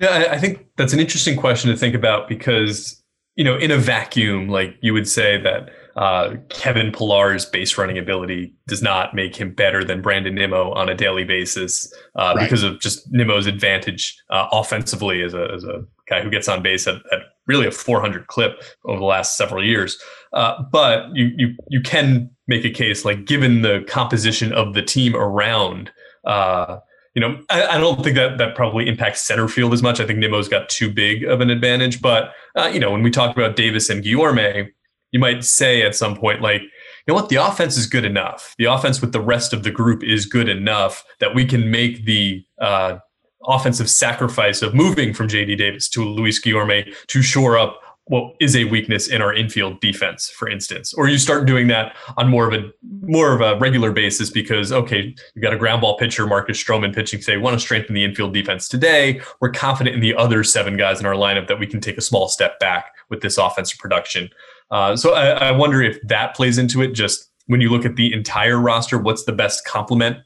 Yeah, 0.00 0.28
I 0.30 0.38
think 0.38 0.66
that's 0.76 0.92
an 0.92 0.98
interesting 0.98 1.36
question 1.36 1.70
to 1.70 1.76
think 1.76 1.94
about 1.94 2.28
because, 2.28 3.00
you 3.36 3.44
know, 3.44 3.56
in 3.56 3.70
a 3.70 3.78
vacuum, 3.78 4.48
like 4.48 4.76
you 4.80 4.92
would 4.92 5.06
say 5.06 5.40
that 5.40 5.70
uh, 5.94 6.36
Kevin 6.48 6.90
Pillar's 6.90 7.44
base 7.44 7.78
running 7.78 7.98
ability 7.98 8.54
does 8.66 8.82
not 8.82 9.14
make 9.14 9.36
him 9.36 9.54
better 9.54 9.84
than 9.84 10.02
Brandon 10.02 10.34
Nimmo 10.34 10.72
on 10.72 10.88
a 10.88 10.94
daily 10.94 11.24
basis 11.24 11.92
uh, 12.16 12.34
right. 12.34 12.44
because 12.44 12.64
of 12.64 12.80
just 12.80 13.10
Nimmo's 13.12 13.46
advantage 13.46 14.16
uh, 14.30 14.48
offensively 14.50 15.22
as 15.22 15.34
a, 15.34 15.52
as 15.54 15.62
a 15.64 15.84
guy 16.08 16.22
who 16.22 16.30
gets 16.30 16.48
on 16.48 16.62
base 16.62 16.88
at, 16.88 16.96
at 17.12 17.20
really 17.46 17.66
a 17.66 17.70
400 17.70 18.26
clip 18.26 18.62
over 18.86 18.98
the 18.98 19.04
last 19.04 19.36
several 19.36 19.64
years. 19.64 20.00
Uh, 20.32 20.62
but 20.70 21.14
you, 21.14 21.30
you 21.36 21.54
you 21.68 21.80
can 21.80 22.30
make 22.46 22.64
a 22.64 22.70
case 22.70 23.04
like 23.04 23.24
given 23.26 23.62
the 23.62 23.84
composition 23.86 24.52
of 24.52 24.74
the 24.74 24.82
team 24.82 25.14
around. 25.14 25.90
Uh, 26.24 26.78
you 27.14 27.20
know, 27.20 27.38
I, 27.50 27.66
I, 27.66 27.78
don't 27.78 28.02
think 28.02 28.16
that 28.16 28.38
that 28.38 28.54
probably 28.54 28.88
impacts 28.88 29.20
center 29.20 29.46
field 29.46 29.74
as 29.74 29.82
much. 29.82 30.00
I 30.00 30.06
think 30.06 30.18
Nimmo's 30.18 30.48
got 30.48 30.70
too 30.70 30.90
big 30.90 31.24
of 31.24 31.42
an 31.42 31.50
advantage. 31.50 32.00
But 32.00 32.32
uh, 32.56 32.70
you 32.72 32.80
know, 32.80 32.90
when 32.90 33.02
we 33.02 33.10
talk 33.10 33.36
about 33.36 33.56
Davis 33.56 33.90
and 33.90 34.02
Guillorme, 34.02 34.68
you 35.10 35.20
might 35.20 35.44
say 35.44 35.82
at 35.82 35.94
some 35.94 36.16
point, 36.16 36.40
like, 36.40 36.62
you 36.62 36.68
know 37.08 37.14
what, 37.14 37.28
the 37.28 37.36
offense 37.36 37.76
is 37.76 37.86
good 37.86 38.04
enough. 38.04 38.54
The 38.56 38.64
offense 38.64 39.00
with 39.00 39.12
the 39.12 39.20
rest 39.20 39.52
of 39.52 39.62
the 39.62 39.70
group 39.70 40.02
is 40.02 40.24
good 40.24 40.48
enough 40.48 41.04
that 41.20 41.34
we 41.34 41.44
can 41.44 41.70
make 41.70 42.06
the 42.06 42.44
uh, 42.60 42.98
offensive 43.46 43.90
sacrifice 43.90 44.62
of 44.62 44.74
moving 44.74 45.12
from 45.12 45.28
JD 45.28 45.58
Davis 45.58 45.88
to 45.90 46.04
Luis 46.04 46.40
Guillorme 46.40 46.94
to 47.08 47.22
shore 47.22 47.58
up 47.58 47.80
what 48.06 48.34
is 48.40 48.56
a 48.56 48.64
weakness 48.64 49.08
in 49.08 49.22
our 49.22 49.32
infield 49.32 49.80
defense, 49.80 50.28
for 50.28 50.48
instance, 50.48 50.92
or 50.94 51.08
you 51.08 51.18
start 51.18 51.46
doing 51.46 51.68
that 51.68 51.94
on 52.16 52.28
more 52.28 52.46
of 52.46 52.52
a 52.52 52.70
more 53.02 53.32
of 53.32 53.40
a 53.40 53.58
regular 53.58 53.92
basis 53.92 54.30
because 54.30 54.72
okay, 54.72 55.14
you've 55.34 55.42
got 55.42 55.52
a 55.52 55.56
ground 55.56 55.80
ball 55.80 55.96
pitcher, 55.96 56.26
Marcus 56.26 56.62
Stroman 56.62 56.94
pitching, 56.94 57.22
say 57.22 57.36
we 57.36 57.42
want 57.42 57.54
to 57.54 57.60
strengthen 57.60 57.94
the 57.94 58.04
infield 58.04 58.34
defense 58.34 58.68
today. 58.68 59.20
We're 59.40 59.50
confident 59.50 59.94
in 59.94 60.00
the 60.00 60.14
other 60.14 60.42
seven 60.42 60.76
guys 60.76 61.00
in 61.00 61.06
our 61.06 61.14
lineup 61.14 61.46
that 61.48 61.60
we 61.60 61.66
can 61.66 61.80
take 61.80 61.96
a 61.96 62.02
small 62.02 62.28
step 62.28 62.58
back 62.58 62.92
with 63.08 63.22
this 63.22 63.38
offensive 63.38 63.78
production. 63.78 64.30
Uh, 64.70 64.96
so 64.96 65.14
I, 65.14 65.48
I 65.48 65.50
wonder 65.52 65.82
if 65.82 66.00
that 66.08 66.34
plays 66.34 66.58
into 66.58 66.82
it. 66.82 66.92
Just 66.92 67.30
when 67.46 67.60
you 67.60 67.70
look 67.70 67.84
at 67.84 67.96
the 67.96 68.12
entire 68.12 68.58
roster, 68.58 68.98
what's 68.98 69.24
the 69.24 69.32
best 69.32 69.64
complement 69.64 70.18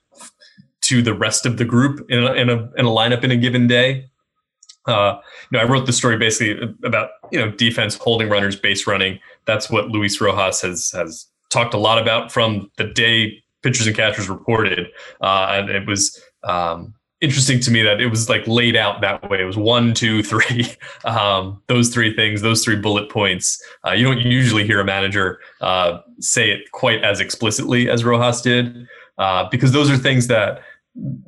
to 0.82 1.02
the 1.02 1.14
rest 1.14 1.46
of 1.46 1.56
the 1.56 1.64
group 1.64 2.06
in 2.08 2.22
a, 2.22 2.32
in 2.34 2.48
a, 2.48 2.70
in 2.76 2.86
a 2.86 2.90
lineup 2.90 3.24
in 3.24 3.32
a 3.32 3.36
given 3.36 3.66
day. 3.66 4.08
Uh, 4.86 5.18
you 5.50 5.58
know, 5.58 5.64
I 5.64 5.68
wrote 5.68 5.86
the 5.86 5.92
story 5.92 6.16
basically 6.16 6.74
about 6.84 7.10
you 7.32 7.38
know 7.38 7.50
defense 7.50 7.96
holding 7.96 8.28
runners, 8.28 8.56
base 8.56 8.86
running. 8.86 9.18
That's 9.46 9.70
what 9.70 9.88
Luis 9.88 10.20
Rojas 10.20 10.60
has 10.62 10.90
has 10.92 11.26
talked 11.50 11.74
a 11.74 11.78
lot 11.78 11.98
about 11.98 12.32
from 12.32 12.70
the 12.76 12.84
day 12.84 13.42
pitchers 13.62 13.86
and 13.86 13.96
catchers 13.96 14.28
reported, 14.28 14.88
uh, 15.20 15.48
and 15.50 15.70
it 15.70 15.86
was 15.86 16.22
um, 16.44 16.94
interesting 17.20 17.58
to 17.60 17.70
me 17.70 17.82
that 17.82 18.00
it 18.00 18.06
was 18.06 18.28
like 18.28 18.46
laid 18.46 18.76
out 18.76 19.00
that 19.00 19.28
way. 19.28 19.40
It 19.40 19.44
was 19.44 19.56
one, 19.56 19.94
two, 19.94 20.22
three, 20.22 20.66
um, 21.04 21.62
those 21.66 21.88
three 21.88 22.14
things, 22.14 22.42
those 22.42 22.64
three 22.64 22.76
bullet 22.76 23.10
points. 23.10 23.62
Uh, 23.86 23.92
you 23.92 24.04
don't 24.04 24.20
usually 24.20 24.66
hear 24.66 24.80
a 24.80 24.84
manager 24.84 25.40
uh, 25.60 26.00
say 26.20 26.50
it 26.50 26.70
quite 26.72 27.02
as 27.02 27.20
explicitly 27.20 27.88
as 27.88 28.04
Rojas 28.04 28.42
did, 28.42 28.86
uh, 29.18 29.48
because 29.50 29.72
those 29.72 29.90
are 29.90 29.96
things 29.96 30.26
that 30.28 30.60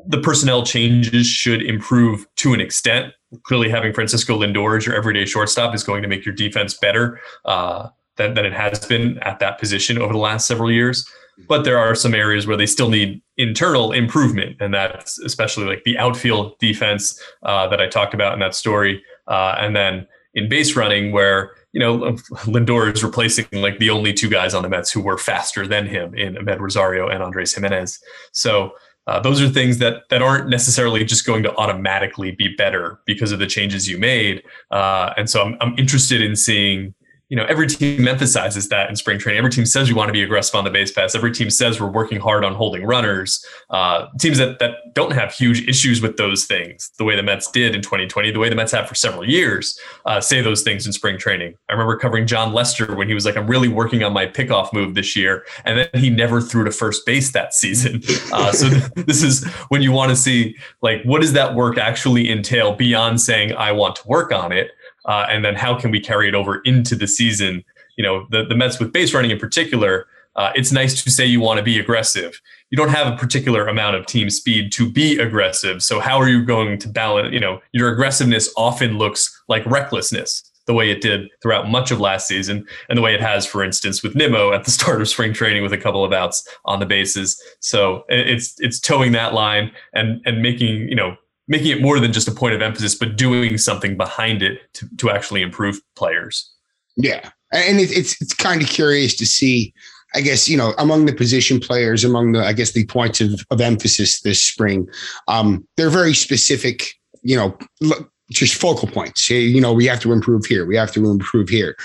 the 0.07 0.21
personnel 0.21 0.65
changes 0.65 1.27
should 1.27 1.63
improve 1.63 2.27
to 2.37 2.55
an 2.55 2.61
extent. 2.61 3.13
Clearly, 3.43 3.69
having 3.69 3.93
Francisco 3.93 4.39
Lindor 4.39 4.77
as 4.77 4.87
your 4.87 4.97
everyday 4.97 5.27
shortstop 5.27 5.75
is 5.75 5.83
going 5.83 6.03
to 6.03 6.09
make 6.09 6.25
your 6.25 6.35
defense 6.35 6.75
better 6.75 7.21
uh, 7.45 7.89
than, 8.17 8.35
than 8.35 8.47
it 8.47 8.53
has 8.55 8.85
been 8.87 9.19
at 9.19 9.39
that 9.41 9.59
position 9.59 9.99
over 9.99 10.13
the 10.13 10.19
last 10.19 10.47
several 10.47 10.71
years 10.71 11.07
but 11.47 11.65
there 11.65 11.79
are 11.79 11.95
some 11.95 12.15
areas 12.15 12.47
where 12.47 12.57
they 12.57 12.67
still 12.67 12.89
need 12.89 13.23
internal 13.37 13.93
improvement, 13.93 14.57
and 14.61 14.75
that's 14.75 15.19
especially 15.21 15.65
like 15.65 15.85
the 15.85 15.97
outfield 15.99 16.59
defense 16.59 17.21
uh, 17.43 17.69
that 17.69 17.81
I 17.81 17.87
talked 17.87 18.15
about 18.15 18.33
in 18.33 18.41
that 18.41 18.55
story, 18.55 19.03
uh, 19.29 19.57
and 19.59 19.77
then 19.77 20.07
in 20.35 20.49
base 20.49 20.75
running 20.75 21.13
where 21.13 21.53
you 21.73 21.81
know 21.81 21.99
Lindor 22.47 22.93
is 22.93 23.05
replacing 23.05 23.47
like 23.53 23.79
the 23.79 23.91
only 23.91 24.13
two 24.13 24.29
guys 24.29 24.55
on 24.55 24.63
the 24.63 24.69
Mets 24.69 24.91
who 24.91 25.01
were 25.01 25.19
faster 25.19 25.67
than 25.67 25.87
him 25.87 26.15
in 26.15 26.35
Amed 26.35 26.59
Rosario 26.59 27.09
and 27.09 27.23
Andres 27.23 27.55
Gimenez. 27.55 28.01
So. 28.33 28.73
Uh, 29.09 29.19
those 29.19 29.41
are 29.41 29.49
things 29.49 29.79
that 29.79 30.07
that 30.11 30.21
aren't 30.21 30.51
necessarily 30.51 31.03
just 31.03 31.25
going 31.25 31.43
to 31.43 31.57
automatically 31.57 32.31
be 32.31 32.55
better 32.57 33.01
because 33.07 33.33
of 33.33 33.39
the 33.39 33.47
changes 33.47 33.89
you 33.89 33.97
made, 33.97 34.43
uh, 34.71 35.15
and 35.17 35.31
so 35.31 35.43
I'm 35.43 35.57
I'm 35.63 35.75
interested 35.79 36.21
in 36.21 36.37
seeing 36.37 36.95
you 37.29 37.37
know, 37.37 37.45
every 37.45 37.67
team 37.67 38.09
emphasizes 38.09 38.69
that 38.71 38.89
in 38.89 38.97
spring 38.97 39.19
training. 39.19 39.39
Every 39.39 39.51
team 39.51 39.67
says 39.67 39.89
we 39.89 39.95
want 39.95 40.09
to 40.09 40.15
be 40.15 40.23
aggressive 40.23 40.55
on 40.55 40.65
the 40.65 40.71
base 40.71 40.91
pass. 40.91 41.15
Every 41.15 41.31
team 41.31 41.51
says 41.51 41.79
we're 41.79 41.91
working 41.91 42.19
hard 42.19 42.43
on 42.43 42.55
holding 42.55 42.87
runners. 42.87 43.45
Uh, 43.69 44.07
teams 44.19 44.39
that 44.39 44.59
that 44.61 44.95
don't 44.95 45.13
have 45.13 45.33
huge 45.33 45.69
issues 45.69 46.01
with 46.01 46.17
those 46.17 46.47
things, 46.47 46.91
the 46.97 47.05
way 47.05 47.17
the 47.17 47.23
Mets 47.23 47.51
did 47.51 47.75
in 47.75 47.83
2020, 47.83 48.31
the 48.31 48.39
way 48.39 48.49
the 48.49 48.57
Mets 48.57 48.73
have 48.73 48.89
for 48.89 48.95
several 48.95 49.29
years, 49.29 49.79
uh, 50.07 50.21
say 50.21 50.41
those 50.41 50.63
things 50.63 50.87
in 50.87 50.93
spring 50.93 51.19
training. 51.19 51.55
I 51.69 51.73
remember 51.73 51.99
covering 51.99 52.27
Jon 52.27 52.55
Lester 52.55 52.95
when 52.97 53.09
he 53.09 53.15
was 53.15 53.27
like, 53.27 53.37
"I'm 53.37 53.47
really 53.47 53.69
working 53.69 54.03
on 54.03 54.15
my 54.15 54.27
pickoff 54.27 54.73
move 54.73 54.95
this 54.95 55.15
year," 55.15 55.45
and 55.67 55.79
then 55.79 56.01
he 56.01 56.09
never 56.09 56.41
threw 56.41 56.65
to 56.65 56.71
first 56.71 57.05
base 57.05 57.33
that 57.33 57.55
season. 57.55 58.03
Uh, 58.31 58.53
so 58.53 58.69
th- 58.69 59.07
this 59.07 59.23
is 59.23 59.45
when 59.69 59.81
you 59.81 59.91
want 59.91 60.11
to 60.11 60.17
see 60.17 60.55
like 60.83 61.03
what 61.05 61.21
does 61.21 61.33
that 61.33 61.55
work 61.55 61.79
actually 61.79 62.31
entail 62.31 62.75
beyond 62.75 63.21
saying 63.21 63.55
I 63.55 63.73
want 63.73 63.97
to 63.97 64.07
work 64.07 64.33
on 64.33 64.53
it 64.53 64.73
uh, 65.09 65.27
and 65.29 65.45
then 65.45 65.57
how 65.57 65.75
can 65.75 65.91
we 65.91 65.99
carry 65.99 66.29
it 66.29 66.35
over 66.35 66.61
into 66.65 66.95
the 66.95 67.09
season? 67.09 67.65
You 67.97 68.05
know, 68.05 68.27
the, 68.31 68.45
the 68.45 68.55
Mets 68.55 68.79
with 68.79 68.93
base 68.93 69.13
running 69.13 69.33
in 69.33 69.39
particular, 69.39 70.07
uh, 70.37 70.53
it's 70.55 70.71
nice 70.71 71.03
to 71.03 71.11
say 71.11 71.27
you 71.27 71.41
want 71.41 71.59
to 71.59 71.65
be 71.65 71.81
aggressive. 71.81 72.41
You 72.71 72.77
don't 72.77 72.91
have 72.91 73.13
a 73.13 73.17
particular 73.17 73.67
amount 73.67 73.97
of 73.97 74.07
team 74.07 74.31
speed 74.31 74.71
to 74.73 74.89
be 74.89 75.19
aggressive. 75.19 75.83
So 75.83 75.99
how 75.99 76.19
are 76.19 76.29
you 76.29 76.45
going 76.45 76.79
to 76.79 76.89
balance? 76.89 77.33
You 77.33 77.41
know, 77.41 77.61
your 77.73 77.91
aggressiveness 77.91 78.53
often 78.57 78.99
looks 78.99 79.43
like 79.49 79.65
recklessness 79.67 80.45
the 80.67 80.75
way 80.75 80.91
it 80.91 81.01
did 81.01 81.31
throughout 81.43 81.71
much 81.71 81.91
of 81.91 81.99
last 81.99 82.29
season 82.29 82.65
and 82.91 82.99
the 82.99 83.03
way 83.03 83.15
it 83.15 83.23
has, 83.23 83.47
for 83.47 83.65
instance, 83.65 84.03
with 84.03 84.15
Nimmo 84.15 84.53
at 84.53 84.65
the 84.65 84.71
start 84.79 85.01
of 85.01 85.09
spring 85.09 85.33
training 85.33 85.63
with 85.63 85.73
a 85.73 85.79
couple 85.79 86.05
of 86.05 86.13
outs 86.13 86.47
on 86.67 86.79
the 86.79 86.87
bases. 86.87 87.43
So 87.61 88.05
it's 88.09 88.55
it's 88.59 88.79
towing 88.79 89.13
that 89.13 89.33
line 89.33 89.73
and 89.95 90.21
and 90.27 90.43
making 90.43 90.89
you 90.89 90.95
know 90.95 91.17
making 91.49 91.69
it 91.69 91.81
more 91.81 91.99
than 91.99 92.13
just 92.13 92.29
a 92.29 92.33
point 92.33 92.55
of 92.55 92.63
emphasis, 92.63 92.95
but 92.95 93.17
doing 93.17 93.59
something 93.59 93.97
behind 93.97 94.43
it 94.43 94.61
to, 94.75 94.89
to 94.99 95.11
actually 95.11 95.43
improve 95.43 95.81
players. 95.97 96.53
Yeah. 96.97 97.31
And 97.53 97.81
it, 97.81 97.91
it's, 97.91 98.21
it's 98.21 98.35
kind 98.35 98.63
of 98.63 98.69
curious 98.69 99.17
to 99.17 99.27
see, 99.27 99.73
I 100.15 100.21
guess, 100.21 100.49
you 100.49 100.57
know, 100.57 100.75
among 100.79 101.07
the 101.07 101.15
position 101.15 101.59
players, 101.59 102.05
among 102.05 102.33
the, 102.33 102.45
I 102.45 102.53
guess, 102.53 102.73
the 102.73 102.85
points 102.87 103.21
of, 103.21 103.45
of 103.51 103.61
emphasis 103.61 104.21
this 104.21 104.45
spring, 104.45 104.87
um, 105.27 105.67
they're 105.77 105.91
very 105.91 106.15
specific, 106.15 106.93
you 107.23 107.37
know, 107.37 107.57
look, 107.81 108.11
just 108.31 108.55
focal 108.55 108.89
points. 108.89 109.31
You 109.31 109.61
know, 109.61 109.73
we 109.73 109.87
have 109.87 110.01
to 110.01 110.13
improve 110.13 110.45
here. 110.45 110.67
We 110.67 110.77
have 110.77 110.93
to 110.93 111.11
improve 111.11 111.49
here. 111.49 111.77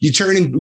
You 0.00 0.10
turn 0.10 0.36
in. 0.36 0.58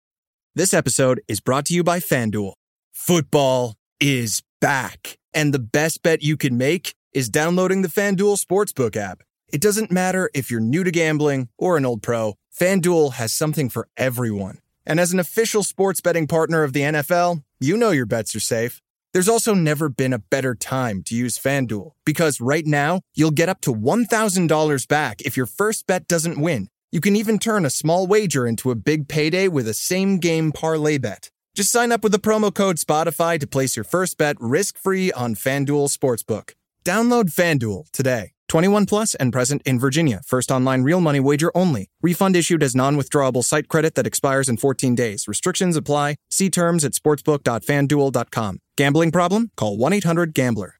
This 0.54 0.74
episode 0.74 1.22
is 1.28 1.40
brought 1.40 1.64
to 1.66 1.74
you 1.74 1.82
by 1.82 1.98
FanDuel. 1.98 2.52
Football 2.92 3.76
is 4.00 4.42
back. 4.60 5.16
And 5.32 5.54
the 5.54 5.58
best 5.58 6.02
bet 6.02 6.22
you 6.22 6.36
can 6.36 6.58
make 6.58 6.94
is 7.12 7.28
downloading 7.28 7.82
the 7.82 7.88
FanDuel 7.88 8.42
Sportsbook 8.44 8.96
app. 8.96 9.22
It 9.52 9.60
doesn't 9.60 9.90
matter 9.90 10.30
if 10.32 10.50
you're 10.50 10.60
new 10.60 10.84
to 10.84 10.90
gambling 10.90 11.48
or 11.58 11.76
an 11.76 11.84
old 11.84 12.02
pro, 12.02 12.34
FanDuel 12.56 13.14
has 13.14 13.32
something 13.32 13.68
for 13.68 13.88
everyone. 13.96 14.58
And 14.86 15.00
as 15.00 15.12
an 15.12 15.20
official 15.20 15.62
sports 15.62 16.00
betting 16.00 16.26
partner 16.26 16.62
of 16.62 16.72
the 16.72 16.82
NFL, 16.82 17.42
you 17.58 17.76
know 17.76 17.90
your 17.90 18.06
bets 18.06 18.34
are 18.34 18.40
safe. 18.40 18.80
There's 19.12 19.28
also 19.28 19.54
never 19.54 19.88
been 19.88 20.12
a 20.12 20.20
better 20.20 20.54
time 20.54 21.02
to 21.04 21.16
use 21.16 21.38
FanDuel 21.38 21.92
because 22.06 22.40
right 22.40 22.66
now 22.66 23.00
you'll 23.14 23.32
get 23.32 23.48
up 23.48 23.60
to 23.62 23.74
$1,000 23.74 24.88
back 24.88 25.20
if 25.22 25.36
your 25.36 25.46
first 25.46 25.86
bet 25.86 26.06
doesn't 26.06 26.40
win. 26.40 26.68
You 26.92 27.00
can 27.00 27.16
even 27.16 27.38
turn 27.38 27.64
a 27.64 27.70
small 27.70 28.06
wager 28.06 28.46
into 28.46 28.70
a 28.70 28.76
big 28.76 29.08
payday 29.08 29.48
with 29.48 29.66
a 29.66 29.74
same 29.74 30.18
game 30.18 30.52
parlay 30.52 30.98
bet. 30.98 31.30
Just 31.54 31.72
sign 31.72 31.90
up 31.90 32.04
with 32.04 32.12
the 32.12 32.18
promo 32.18 32.54
code 32.54 32.76
Spotify 32.76 33.38
to 33.40 33.46
place 33.46 33.76
your 33.76 33.84
first 33.84 34.16
bet 34.16 34.36
risk 34.38 34.78
free 34.78 35.10
on 35.12 35.34
FanDuel 35.34 35.88
Sportsbook. 35.96 36.54
Download 36.84 37.26
FanDuel 37.26 37.90
today. 37.92 38.32
21 38.48 38.86
plus 38.86 39.14
and 39.14 39.32
present 39.32 39.62
in 39.64 39.78
Virginia. 39.78 40.20
First 40.26 40.50
online 40.50 40.82
real 40.82 41.00
money 41.00 41.20
wager 41.20 41.52
only. 41.54 41.88
Refund 42.02 42.34
issued 42.34 42.62
as 42.62 42.74
non-withdrawable 42.74 43.44
site 43.44 43.68
credit 43.68 43.94
that 43.94 44.06
expires 44.06 44.48
in 44.48 44.56
14 44.56 44.94
days. 44.94 45.28
Restrictions 45.28 45.76
apply. 45.76 46.16
See 46.30 46.50
terms 46.50 46.84
at 46.84 46.92
sportsbook.fanduel.com. 46.92 48.58
Gambling 48.76 49.12
problem? 49.12 49.50
Call 49.56 49.78
1-800-GAMBLER. 49.78 50.74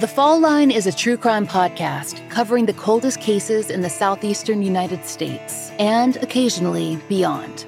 The 0.00 0.08
Fall 0.08 0.40
Line 0.40 0.72
is 0.72 0.88
a 0.88 0.92
true 0.92 1.16
crime 1.16 1.46
podcast 1.46 2.28
covering 2.28 2.66
the 2.66 2.72
coldest 2.72 3.20
cases 3.20 3.70
in 3.70 3.80
the 3.80 3.88
southeastern 3.88 4.60
United 4.60 5.04
States 5.04 5.70
and 5.78 6.16
occasionally 6.16 6.98
beyond. 7.08 7.66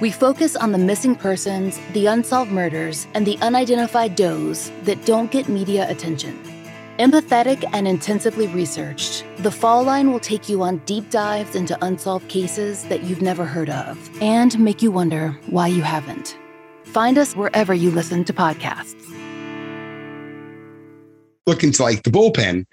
We 0.00 0.10
focus 0.10 0.56
on 0.56 0.72
the 0.72 0.78
missing 0.78 1.14
persons, 1.14 1.78
the 1.92 2.06
unsolved 2.06 2.50
murders, 2.50 3.06
and 3.12 3.26
the 3.26 3.36
unidentified 3.42 4.16
does 4.16 4.70
that 4.84 5.04
don't 5.04 5.30
get 5.30 5.50
media 5.50 5.86
attention. 5.90 6.55
Empathetic 6.98 7.62
and 7.74 7.86
intensively 7.86 8.46
researched, 8.46 9.26
The 9.40 9.50
Fall 9.50 9.84
Line 9.84 10.10
will 10.10 10.18
take 10.18 10.48
you 10.48 10.62
on 10.62 10.78
deep 10.86 11.10
dives 11.10 11.54
into 11.54 11.76
unsolved 11.84 12.26
cases 12.30 12.84
that 12.84 13.02
you've 13.02 13.20
never 13.20 13.44
heard 13.44 13.68
of 13.68 13.98
and 14.22 14.58
make 14.58 14.80
you 14.80 14.90
wonder 14.90 15.38
why 15.48 15.66
you 15.66 15.82
haven't. 15.82 16.38
Find 16.84 17.18
us 17.18 17.36
wherever 17.36 17.74
you 17.74 17.90
listen 17.90 18.24
to 18.24 18.32
podcasts. 18.32 18.94
Look 21.46 21.62
into 21.62 21.82
like 21.82 22.02
the 22.02 22.10
bullpen, 22.10 22.64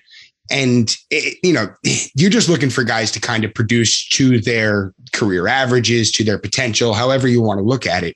and 0.50 0.96
it, 1.10 1.38
you 1.44 1.52
know 1.52 1.74
you're 2.16 2.30
just 2.30 2.48
looking 2.48 2.70
for 2.70 2.86
guys 2.86 3.12
to 3.12 3.20
kind 3.20 3.44
of 3.44 3.54
produce 3.54 4.08
to 4.10 4.40
their 4.40 4.94
career 5.12 5.50
averages, 5.50 6.14
to 6.14 6.24
their 6.24 6.40
potential, 6.40 6.94
however 6.94 7.28
you 7.28 7.42
want 7.42 7.58
to 7.58 7.64
look 7.64 7.86
at 7.86 8.04
it. 8.04 8.16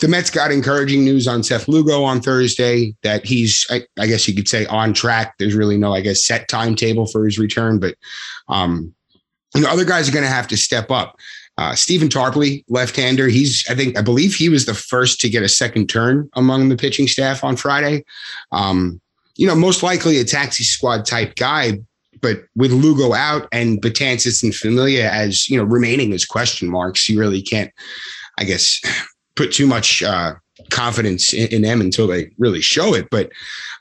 The 0.00 0.08
Mets 0.08 0.30
got 0.30 0.52
encouraging 0.52 1.04
news 1.04 1.26
on 1.26 1.42
Seth 1.42 1.66
Lugo 1.66 2.04
on 2.04 2.20
Thursday 2.20 2.94
that 3.02 3.24
he's, 3.24 3.66
I, 3.70 3.82
I, 3.98 4.06
guess 4.06 4.28
you 4.28 4.34
could 4.34 4.48
say, 4.48 4.64
on 4.66 4.92
track. 4.92 5.34
There's 5.38 5.54
really 5.54 5.76
no, 5.76 5.92
I 5.92 6.02
guess, 6.02 6.24
set 6.24 6.46
timetable 6.48 7.06
for 7.06 7.24
his 7.24 7.38
return, 7.38 7.80
but 7.80 7.96
um, 8.48 8.94
you 9.54 9.62
know, 9.62 9.70
other 9.70 9.84
guys 9.84 10.08
are 10.08 10.12
going 10.12 10.24
to 10.24 10.30
have 10.30 10.46
to 10.48 10.56
step 10.56 10.90
up. 10.90 11.16
Uh, 11.56 11.74
Stephen 11.74 12.08
Tarpley, 12.08 12.64
left-hander, 12.68 13.26
he's, 13.26 13.64
I 13.68 13.74
think, 13.74 13.98
I 13.98 14.02
believe 14.02 14.34
he 14.34 14.48
was 14.48 14.66
the 14.66 14.74
first 14.74 15.20
to 15.20 15.28
get 15.28 15.42
a 15.42 15.48
second 15.48 15.88
turn 15.88 16.30
among 16.34 16.68
the 16.68 16.76
pitching 16.76 17.08
staff 17.08 17.42
on 17.42 17.56
Friday. 17.56 18.04
Um, 18.52 19.00
you 19.34 19.46
know, 19.46 19.56
most 19.56 19.82
likely 19.82 20.18
a 20.18 20.24
taxi 20.24 20.62
squad 20.62 21.04
type 21.04 21.34
guy, 21.34 21.80
but 22.20 22.44
with 22.54 22.72
Lugo 22.72 23.14
out 23.14 23.48
and 23.50 23.82
Betances 23.82 24.42
and 24.42 24.54
Familia 24.54 25.10
as 25.10 25.48
you 25.48 25.56
know 25.56 25.64
remaining 25.64 26.12
as 26.12 26.24
question 26.24 26.68
marks, 26.68 27.08
you 27.08 27.18
really 27.18 27.42
can't, 27.42 27.72
I 28.38 28.44
guess, 28.44 28.80
put 29.38 29.52
too 29.52 29.68
much 29.68 30.02
uh, 30.02 30.34
confidence 30.70 31.32
in, 31.32 31.48
in, 31.48 31.62
them 31.62 31.80
until 31.80 32.08
they 32.08 32.30
really 32.38 32.60
show 32.60 32.92
it. 32.92 33.08
But 33.08 33.30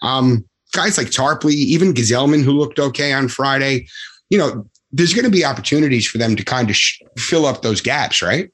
um, 0.03 0.45
guys 0.71 0.97
like 0.97 1.07
Tarpley, 1.07 1.53
even 1.53 1.93
Gsellman, 1.93 2.43
who 2.43 2.51
looked 2.51 2.79
okay 2.79 3.11
on 3.11 3.27
Friday, 3.27 3.87
you 4.29 4.37
know, 4.37 4.67
there's 4.91 5.13
going 5.15 5.25
to 5.25 5.31
be 5.31 5.43
opportunities 5.43 6.07
for 6.07 6.19
them 6.19 6.35
to 6.35 6.43
kind 6.43 6.69
of 6.69 6.75
sh- 6.75 7.01
fill 7.17 7.47
up 7.47 7.63
those 7.63 7.81
gaps, 7.81 8.21
right? 8.21 8.51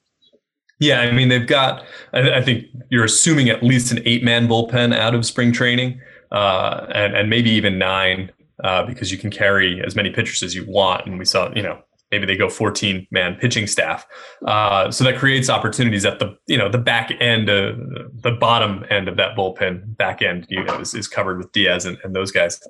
Yeah, 0.80 1.00
I 1.00 1.12
mean 1.12 1.28
they've 1.28 1.46
got. 1.46 1.84
I, 2.12 2.38
I 2.38 2.42
think 2.42 2.66
you're 2.90 3.04
assuming 3.04 3.48
at 3.48 3.62
least 3.62 3.92
an 3.92 4.00
eight-man 4.04 4.48
bullpen 4.48 4.96
out 4.96 5.14
of 5.14 5.24
spring 5.24 5.52
training, 5.52 6.00
uh, 6.32 6.86
and 6.92 7.14
and 7.14 7.30
maybe 7.30 7.50
even 7.50 7.78
nine, 7.78 8.32
uh, 8.64 8.84
because 8.84 9.12
you 9.12 9.18
can 9.18 9.30
carry 9.30 9.80
as 9.86 9.94
many 9.94 10.10
pitchers 10.10 10.42
as 10.42 10.54
you 10.54 10.64
want. 10.66 11.06
And 11.06 11.16
we 11.16 11.24
saw, 11.24 11.52
you 11.54 11.62
know, 11.62 11.80
maybe 12.10 12.26
they 12.26 12.36
go 12.36 12.48
14 12.48 13.06
man 13.10 13.36
pitching 13.36 13.66
staff. 13.66 14.06
Uh, 14.46 14.90
so 14.90 15.04
that 15.04 15.16
creates 15.18 15.50
opportunities 15.50 16.04
at 16.04 16.18
the 16.18 16.36
you 16.46 16.56
know 16.56 16.68
the 16.68 16.78
back 16.78 17.12
end, 17.20 17.48
of, 17.48 17.76
the 18.22 18.32
bottom 18.32 18.84
end 18.90 19.08
of 19.08 19.16
that 19.16 19.36
bullpen. 19.36 19.96
Back 19.96 20.22
end 20.22 20.46
you 20.48 20.62
know, 20.62 20.80
is, 20.80 20.94
is 20.94 21.08
covered 21.08 21.38
with 21.38 21.52
Diaz 21.52 21.84
and, 21.84 21.98
and 22.04 22.14
those 22.14 22.30
guys. 22.30 22.60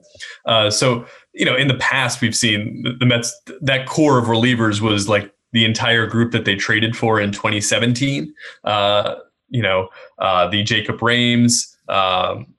Uh, 0.47 0.71
so 0.71 1.07
you 1.33 1.45
know 1.45 1.57
in 1.57 1.69
the 1.69 1.75
past 1.75 2.21
we've 2.21 2.37
seen 2.37 2.83
the, 2.83 2.93
the 2.93 3.07
Mets 3.07 3.35
that 3.61 3.87
core 3.87 4.19
of 4.19 4.26
relievers 4.26 4.81
was 4.81 5.09
like 5.09 5.33
the 5.53 5.64
entire 5.64 6.07
group 6.07 6.33
that 6.33 6.45
they 6.45 6.57
traded 6.57 6.97
for 6.97 7.21
in 7.21 7.33
2017. 7.33 8.33
Uh, 8.64 9.17
you 9.49 9.62
know 9.62 9.88
uh, 10.19 10.49
the 10.49 10.62
Jacob 10.62 10.99
Rhames 10.99 11.76
um, 11.88 12.55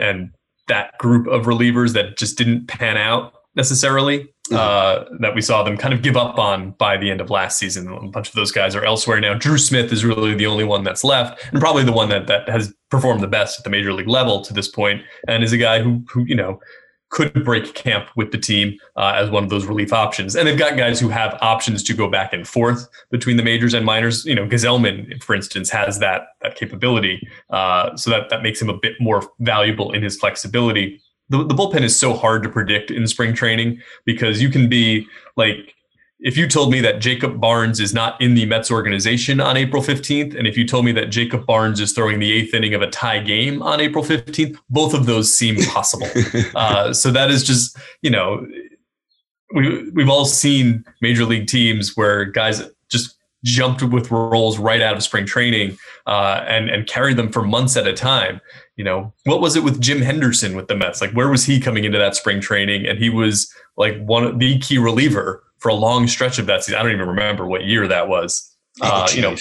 and 0.00 0.30
that 0.68 0.96
group 0.98 1.26
of 1.26 1.44
relievers 1.46 1.92
that 1.92 2.16
just 2.16 2.38
didn't 2.38 2.68
pan 2.68 2.96
out 2.96 3.34
necessarily 3.54 4.32
uh, 4.52 5.04
that 5.20 5.34
we 5.34 5.40
saw 5.40 5.62
them 5.62 5.76
kind 5.76 5.94
of 5.94 6.02
give 6.02 6.16
up 6.16 6.38
on 6.38 6.72
by 6.72 6.96
the 6.96 7.10
end 7.10 7.20
of 7.20 7.30
last 7.30 7.58
season. 7.58 7.88
A 7.88 8.08
bunch 8.08 8.28
of 8.28 8.34
those 8.34 8.52
guys 8.52 8.74
are 8.74 8.84
elsewhere 8.84 9.20
now. 9.20 9.34
Drew 9.34 9.58
Smith 9.58 9.92
is 9.92 10.04
really 10.04 10.34
the 10.34 10.46
only 10.46 10.64
one 10.64 10.84
that's 10.84 11.04
left, 11.04 11.42
and 11.52 11.60
probably 11.60 11.84
the 11.84 11.92
one 11.92 12.08
that 12.08 12.26
that 12.26 12.48
has 12.48 12.74
performed 12.90 13.22
the 13.22 13.28
best 13.28 13.58
at 13.58 13.64
the 13.64 13.70
major 13.70 13.92
league 13.92 14.08
level 14.08 14.42
to 14.42 14.52
this 14.52 14.68
point, 14.68 15.02
and 15.28 15.42
is 15.42 15.52
a 15.52 15.58
guy 15.58 15.82
who 15.82 16.04
who 16.10 16.24
you 16.24 16.34
know 16.34 16.60
could 17.12 17.44
break 17.44 17.74
camp 17.74 18.08
with 18.16 18.32
the 18.32 18.38
team 18.38 18.78
uh, 18.96 19.12
as 19.14 19.28
one 19.28 19.44
of 19.44 19.50
those 19.50 19.66
relief 19.66 19.92
options. 19.92 20.34
And 20.34 20.48
they've 20.48 20.58
got 20.58 20.78
guys 20.78 20.98
who 20.98 21.10
have 21.10 21.36
options 21.42 21.82
to 21.82 21.92
go 21.92 22.08
back 22.08 22.32
and 22.32 22.48
forth 22.48 22.88
between 23.10 23.36
the 23.36 23.42
majors 23.42 23.74
and 23.74 23.84
minors. 23.84 24.24
You 24.24 24.34
know, 24.34 24.46
Gsellman, 24.46 25.22
for 25.22 25.34
instance, 25.34 25.68
has 25.70 25.98
that 25.98 26.22
that 26.40 26.56
capability, 26.56 27.26
uh, 27.50 27.94
so 27.96 28.10
that 28.10 28.30
that 28.30 28.42
makes 28.42 28.60
him 28.60 28.70
a 28.70 28.76
bit 28.76 28.94
more 28.98 29.22
valuable 29.40 29.92
in 29.92 30.02
his 30.02 30.16
flexibility 30.16 31.00
the, 31.32 31.44
the 31.44 31.54
bullpen 31.54 31.82
is 31.82 31.98
so 31.98 32.14
hard 32.14 32.42
to 32.42 32.48
predict 32.48 32.90
in 32.90 33.06
spring 33.06 33.34
training 33.34 33.80
because 34.04 34.40
you 34.40 34.50
can 34.50 34.68
be 34.68 35.06
like 35.36 35.74
if 36.22 36.36
you 36.36 36.46
told 36.46 36.70
me 36.70 36.80
that 36.80 37.00
Jacob 37.00 37.40
Barnes 37.40 37.80
is 37.80 37.92
not 37.92 38.20
in 38.20 38.34
the 38.34 38.46
Mets 38.46 38.70
organization 38.70 39.40
on 39.40 39.56
April 39.56 39.82
15th, 39.82 40.38
and 40.38 40.46
if 40.46 40.56
you 40.56 40.64
told 40.64 40.84
me 40.84 40.92
that 40.92 41.06
Jacob 41.06 41.46
Barnes 41.46 41.80
is 41.80 41.92
throwing 41.92 42.20
the 42.20 42.30
eighth 42.32 42.54
inning 42.54 42.74
of 42.74 42.82
a 42.82 42.88
tie 42.88 43.18
game 43.18 43.60
on 43.60 43.80
April 43.80 44.04
15th, 44.04 44.56
both 44.70 44.94
of 44.94 45.06
those 45.06 45.36
seem 45.36 45.56
possible. 45.64 46.06
uh, 46.54 46.92
so 46.92 47.10
that 47.10 47.28
is 47.28 47.42
just, 47.42 47.76
you 48.02 48.10
know, 48.10 48.46
we, 49.52 49.90
we've 49.90 50.08
all 50.08 50.24
seen 50.24 50.84
major 51.00 51.24
league 51.24 51.48
teams 51.48 51.96
where 51.96 52.24
guys 52.24 52.62
jumped 53.44 53.82
with 53.82 54.10
roles 54.10 54.58
right 54.58 54.80
out 54.80 54.96
of 54.96 55.02
spring 55.02 55.26
training 55.26 55.76
uh, 56.06 56.44
and, 56.46 56.70
and 56.70 56.86
carried 56.86 57.16
them 57.16 57.30
for 57.30 57.42
months 57.42 57.76
at 57.76 57.86
a 57.86 57.92
time 57.92 58.40
you 58.76 58.84
know, 58.84 59.12
what 59.24 59.40
was 59.40 59.54
it 59.54 59.64
with 59.64 59.80
Jim 59.80 60.00
Henderson 60.00 60.56
with 60.56 60.68
the 60.68 60.74
Mets? 60.74 61.00
Like, 61.00 61.12
where 61.12 61.28
was 61.28 61.44
he 61.44 61.60
coming 61.60 61.84
into 61.84 61.98
that 61.98 62.16
spring 62.16 62.40
training? 62.40 62.86
And 62.86 62.98
he 62.98 63.10
was 63.10 63.52
like 63.76 64.02
one 64.04 64.24
of 64.24 64.38
the 64.38 64.58
key 64.58 64.78
reliever 64.78 65.44
for 65.58 65.68
a 65.68 65.74
long 65.74 66.08
stretch 66.08 66.38
of 66.38 66.46
that 66.46 66.64
season. 66.64 66.80
I 66.80 66.82
don't 66.82 66.92
even 66.92 67.08
remember 67.08 67.46
what 67.46 67.64
year 67.64 67.86
that 67.86 68.08
was. 68.08 68.50
Oh, 68.82 69.04
uh, 69.04 69.08
you 69.14 69.20
know, 69.20 69.36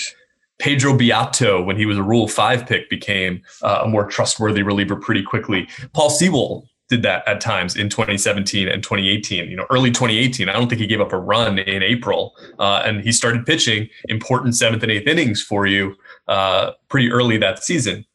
Pedro 0.60 0.96
Beato, 0.96 1.64
when 1.64 1.78
he 1.78 1.86
was 1.86 1.98
a 1.98 2.04
Rule 2.04 2.28
Five 2.28 2.68
pick, 2.68 2.90
became 2.90 3.42
uh, 3.62 3.82
a 3.84 3.88
more 3.88 4.06
trustworthy 4.06 4.64
reliever 4.64 4.98
pretty 4.98 5.24
quickly. 5.24 5.68
Paul 5.94 6.10
Sewald 6.10 6.68
did 6.92 7.04
that 7.04 7.26
at 7.26 7.40
times 7.40 7.76
in 7.78 7.88
2017 7.90 8.68
and 8.68 8.84
2018. 8.84 9.50
You 9.50 9.56
know, 9.56 9.66
early 9.72 9.90
2018, 9.92 10.50
I 10.50 10.54
don't 10.54 10.68
think 10.68 10.82
he 10.82 10.86
gave 10.86 11.00
up 11.00 11.14
a 11.14 11.18
run 11.18 11.58
in 11.58 11.82
April, 11.82 12.36
uh, 12.60 12.84
and 12.86 13.02
he 13.02 13.14
started 13.14 13.46
pitching 13.46 13.88
important 14.10 14.56
seventh 14.56 14.84
and 14.84 14.92
eighth 14.92 15.08
innings 15.08 15.42
for 15.42 15.66
you 15.66 15.96
uh, 16.28 16.72
pretty 16.90 17.10
early 17.10 17.38
that 17.38 17.64
season. 17.64 18.06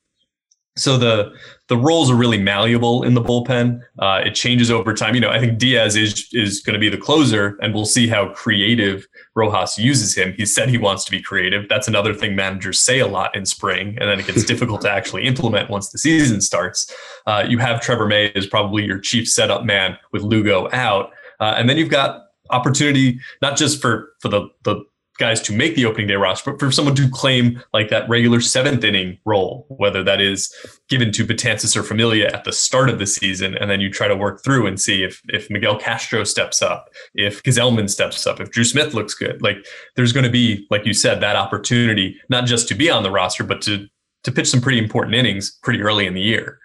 So 0.77 0.99
the 0.99 1.33
the 1.69 1.77
roles 1.77 2.11
are 2.11 2.15
really 2.15 2.39
malleable 2.39 3.03
in 3.03 3.15
the 3.15 3.23
bullpen. 3.23 3.81
Uh, 3.99 4.23
it 4.25 4.35
changes 4.35 4.71
over 4.71 4.95
time. 4.95 5.15
You 5.15 5.21
know, 5.21 5.31
I 5.31 5.41
think 5.41 5.59
Diaz 5.59 5.97
is 5.97 6.29
is 6.33 6.61
going 6.61 6.75
to 6.75 6.79
be 6.79 6.89
the 6.89 6.99
closer, 6.99 7.59
and 7.61 7.75
we'll 7.75 7.87
see 7.87 8.07
how 8.07 8.29
creative 8.35 9.07
Rojas 9.35 9.79
uses 9.79 10.15
him. 10.15 10.35
He 10.37 10.45
said 10.45 10.69
he 10.69 10.79
wants 10.79 11.05
to 11.07 11.11
be 11.11 11.21
creative. 11.21 11.69
That's 11.69 11.89
another 11.89 12.13
thing 12.13 12.37
managers 12.37 12.79
say 12.79 13.01
a 13.01 13.07
lot 13.07 13.35
in 13.35 13.47
spring, 13.47 13.97
and 13.99 14.09
then 14.09 14.21
it 14.21 14.27
gets 14.27 14.45
difficult 14.45 14.83
to 14.83 14.91
actually 14.91 15.25
implement 15.25 15.71
once 15.71 15.91
the 15.91 15.99
season 15.99 16.41
starts. 16.41 16.95
Uh, 17.27 17.45
you 17.49 17.59
have 17.59 17.81
Trevor 17.81 18.07
May 18.07 18.31
as 18.35 18.47
probably 18.47 18.85
your 18.85 18.99
chief 18.99 19.29
setup 19.29 19.65
man 19.65 19.97
with 20.13 20.23
Lugo 20.23 20.69
out, 20.73 21.11
uh, 21.41 21.55
and 21.57 21.69
then 21.71 21.79
you've 21.79 21.91
got 21.91 22.23
opportunity 22.51 23.19
not 23.43 23.57
just 23.57 23.81
for 23.81 24.13
for 24.21 24.29
the 24.29 24.49
the 24.65 24.85
guys 25.19 25.41
to 25.43 25.53
make 25.53 25.75
the 25.75 25.85
opening 25.85 26.07
day 26.07 26.15
roster, 26.15 26.53
but 26.53 26.61
for 26.61 26.71
someone 26.71 26.95
to 26.95 27.09
claim 27.11 27.63
like 27.73 27.89
that 27.89 28.09
regular 28.09 28.41
seventh 28.41 28.85
inning 28.85 29.19
role, 29.25 29.67
whether 29.69 30.03
that 30.03 30.21
is 30.21 30.53
given 30.89 31.13
to 31.13 31.27
Betances 31.27 31.77
or 31.77 31.83
Familia 31.83 32.29
at 32.29 32.45
the 32.45 32.53
start 32.53 32.89
of 32.89 32.99
the 32.99 33.07
season, 33.07 33.57
and 33.57 33.71
then 33.71 33.81
you 33.81 33.91
try 33.91 34.09
to 34.09 34.17
work 34.17 34.43
through 34.45 34.67
and 34.67 34.81
see 34.81 35.03
if 35.03 35.21
if 35.29 35.51
Miguel 35.51 35.79
Castro 35.79 36.25
steps 36.25 36.63
up, 36.63 36.91
if 37.15 37.43
Gsellman 37.43 37.91
steps 37.91 38.27
up, 38.27 38.41
if 38.41 38.51
Drew 38.51 38.65
Smith 38.65 38.95
looks 38.95 39.15
good. 39.15 39.43
Like 39.43 39.65
there's 39.97 40.13
going 40.13 40.25
to 40.25 40.31
be, 40.31 40.67
like 40.71 40.87
you 40.87 40.95
said, 40.95 41.21
that 41.21 41.37
opportunity 41.37 42.21
not 42.29 42.47
just 42.47 42.69
to 42.69 42.75
be 42.75 42.91
on 42.91 43.03
the 43.03 43.11
roster, 43.11 43.45
but 43.45 43.63
to 43.63 43.87
to 44.25 44.33
pitch 44.33 44.49
some 44.49 44.61
pretty 44.61 44.79
important 44.79 45.15
innings 45.15 45.57
pretty 45.63 45.81
early 45.81 46.07
in 46.07 46.15
the 46.15 46.21
year. 46.21 46.59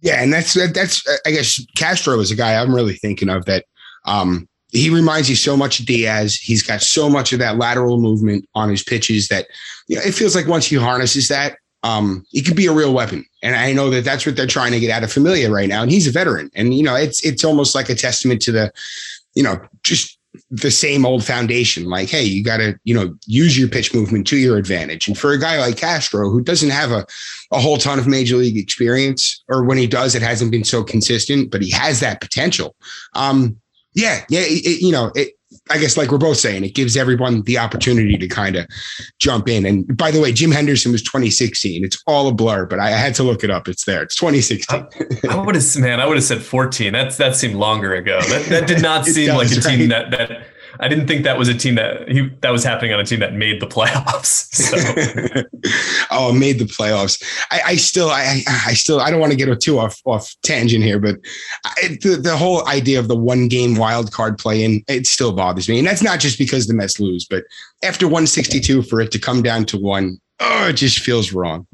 Yeah, 0.00 0.22
and 0.22 0.32
that's 0.32 0.54
that's 0.72 1.02
I 1.24 1.30
guess 1.30 1.64
Castro 1.76 2.18
is 2.20 2.30
a 2.30 2.36
guy 2.36 2.60
I'm 2.60 2.74
really 2.74 2.94
thinking 2.94 3.28
of 3.28 3.44
that 3.46 3.64
um, 4.04 4.48
he 4.74 4.90
reminds 4.90 5.30
you 5.30 5.36
so 5.36 5.56
much 5.56 5.78
of 5.78 5.86
Diaz. 5.86 6.34
He's 6.34 6.62
got 6.62 6.82
so 6.82 7.08
much 7.08 7.32
of 7.32 7.38
that 7.38 7.56
lateral 7.58 8.00
movement 8.00 8.46
on 8.54 8.68
his 8.68 8.82
pitches 8.82 9.28
that 9.28 9.46
you 9.86 9.96
know, 9.96 10.02
it 10.02 10.12
feels 10.12 10.34
like 10.34 10.48
once 10.48 10.66
he 10.66 10.76
harnesses 10.76 11.28
that, 11.28 11.58
um, 11.84 12.24
he 12.30 12.42
could 12.42 12.56
be 12.56 12.66
a 12.66 12.72
real 12.72 12.92
weapon. 12.92 13.24
And 13.42 13.54
I 13.54 13.72
know 13.72 13.88
that 13.90 14.04
that's 14.04 14.26
what 14.26 14.36
they're 14.36 14.46
trying 14.46 14.72
to 14.72 14.80
get 14.80 14.90
out 14.90 15.04
of 15.04 15.12
Familia 15.12 15.50
right 15.50 15.68
now. 15.68 15.82
And 15.82 15.92
he's 15.92 16.08
a 16.08 16.10
veteran. 16.10 16.50
And 16.54 16.74
you 16.74 16.82
know, 16.82 16.96
it's 16.96 17.24
it's 17.24 17.44
almost 17.44 17.74
like 17.74 17.88
a 17.88 17.94
testament 17.94 18.42
to 18.42 18.52
the, 18.52 18.72
you 19.34 19.44
know, 19.44 19.60
just 19.84 20.18
the 20.50 20.70
same 20.70 21.06
old 21.06 21.24
foundation. 21.24 21.84
Like, 21.84 22.08
hey, 22.08 22.24
you 22.24 22.42
got 22.42 22.56
to 22.56 22.76
you 22.82 22.94
know 22.94 23.14
use 23.26 23.56
your 23.56 23.68
pitch 23.68 23.94
movement 23.94 24.26
to 24.28 24.36
your 24.36 24.56
advantage. 24.56 25.06
And 25.06 25.16
for 25.16 25.32
a 25.32 25.38
guy 25.38 25.60
like 25.60 25.76
Castro, 25.76 26.30
who 26.30 26.42
doesn't 26.42 26.70
have 26.70 26.90
a 26.90 27.06
a 27.52 27.60
whole 27.60 27.78
ton 27.78 28.00
of 28.00 28.08
major 28.08 28.36
league 28.36 28.56
experience, 28.56 29.44
or 29.48 29.62
when 29.62 29.78
he 29.78 29.86
does, 29.86 30.16
it 30.16 30.22
hasn't 30.22 30.50
been 30.50 30.64
so 30.64 30.82
consistent, 30.82 31.52
but 31.52 31.62
he 31.62 31.70
has 31.70 32.00
that 32.00 32.20
potential. 32.20 32.74
Um, 33.12 33.60
yeah, 33.94 34.24
yeah, 34.28 34.40
it, 34.42 34.82
you 34.82 34.92
know, 34.92 35.10
it, 35.14 35.34
I 35.70 35.78
guess 35.78 35.96
like 35.96 36.10
we're 36.10 36.18
both 36.18 36.36
saying, 36.36 36.64
it 36.64 36.74
gives 36.74 36.96
everyone 36.96 37.42
the 37.42 37.58
opportunity 37.58 38.18
to 38.18 38.28
kind 38.28 38.56
of 38.56 38.66
jump 39.18 39.48
in. 39.48 39.64
And 39.64 39.96
by 39.96 40.10
the 40.10 40.20
way, 40.20 40.32
Jim 40.32 40.50
Henderson 40.50 40.92
was 40.92 41.02
2016. 41.02 41.84
It's 41.84 42.02
all 42.06 42.28
a 42.28 42.34
blur, 42.34 42.66
but 42.66 42.80
I, 42.80 42.90
had 42.90 43.14
to 43.16 43.22
look 43.22 43.44
it 43.44 43.50
up. 43.50 43.68
It's 43.68 43.84
there. 43.84 44.02
It's 44.02 44.14
2016. 44.16 44.86
I, 45.30 45.34
I 45.34 45.36
would 45.36 45.54
have, 45.54 45.76
man, 45.76 46.00
I 46.00 46.06
would 46.06 46.16
have 46.16 46.24
said 46.24 46.42
14. 46.42 46.92
That's 46.92 47.16
that 47.16 47.36
seemed 47.36 47.54
longer 47.54 47.94
ago. 47.94 48.20
That, 48.28 48.46
that 48.46 48.66
did 48.66 48.82
not 48.82 49.04
seem 49.06 49.28
does, 49.28 49.36
like 49.36 49.64
a 49.64 49.68
team 49.68 49.88
that 49.88 50.10
that 50.10 50.42
I 50.80 50.88
didn't 50.88 51.06
think 51.06 51.24
that 51.24 51.38
was 51.38 51.48
a 51.48 51.54
team 51.54 51.76
that 51.76 52.08
he 52.08 52.28
that 52.40 52.50
was 52.50 52.64
happening 52.64 52.92
on 52.92 53.00
a 53.00 53.04
team 53.04 53.20
that 53.20 53.34
made 53.34 53.60
the 53.60 53.66
playoffs. 53.66 54.42
So. 54.54 54.76
oh, 56.10 56.32
made 56.32 56.58
the 56.58 56.64
playoffs. 56.64 57.22
I, 57.50 57.60
I, 57.66 57.76
still, 57.76 58.08
I, 58.08 58.42
I 58.46 58.74
still, 58.74 59.00
I 59.00 59.10
don't 59.10 59.20
want 59.20 59.32
to 59.32 59.36
get 59.36 59.60
too 59.60 59.78
off 59.78 60.00
off 60.04 60.34
tangent 60.42 60.84
here, 60.84 60.98
but 60.98 61.16
I, 61.64 61.98
the 62.00 62.16
the 62.16 62.36
whole 62.36 62.66
idea 62.68 62.98
of 62.98 63.08
the 63.08 63.16
one 63.16 63.48
game 63.48 63.74
wild 63.74 64.12
card 64.12 64.38
play 64.38 64.62
in 64.62 64.82
it 64.88 65.06
still 65.06 65.32
bothers 65.32 65.68
me, 65.68 65.78
and 65.78 65.86
that's 65.86 66.02
not 66.02 66.20
just 66.20 66.38
because 66.38 66.66
the 66.66 66.74
Mets 66.74 67.00
lose, 67.00 67.26
but 67.26 67.44
after 67.82 68.06
162 68.06 68.82
for 68.82 69.00
it 69.00 69.10
to 69.12 69.18
come 69.18 69.42
down 69.42 69.64
to 69.66 69.76
one, 69.76 70.20
oh, 70.40 70.68
it 70.68 70.74
just 70.74 71.00
feels 71.00 71.32
wrong. 71.32 71.66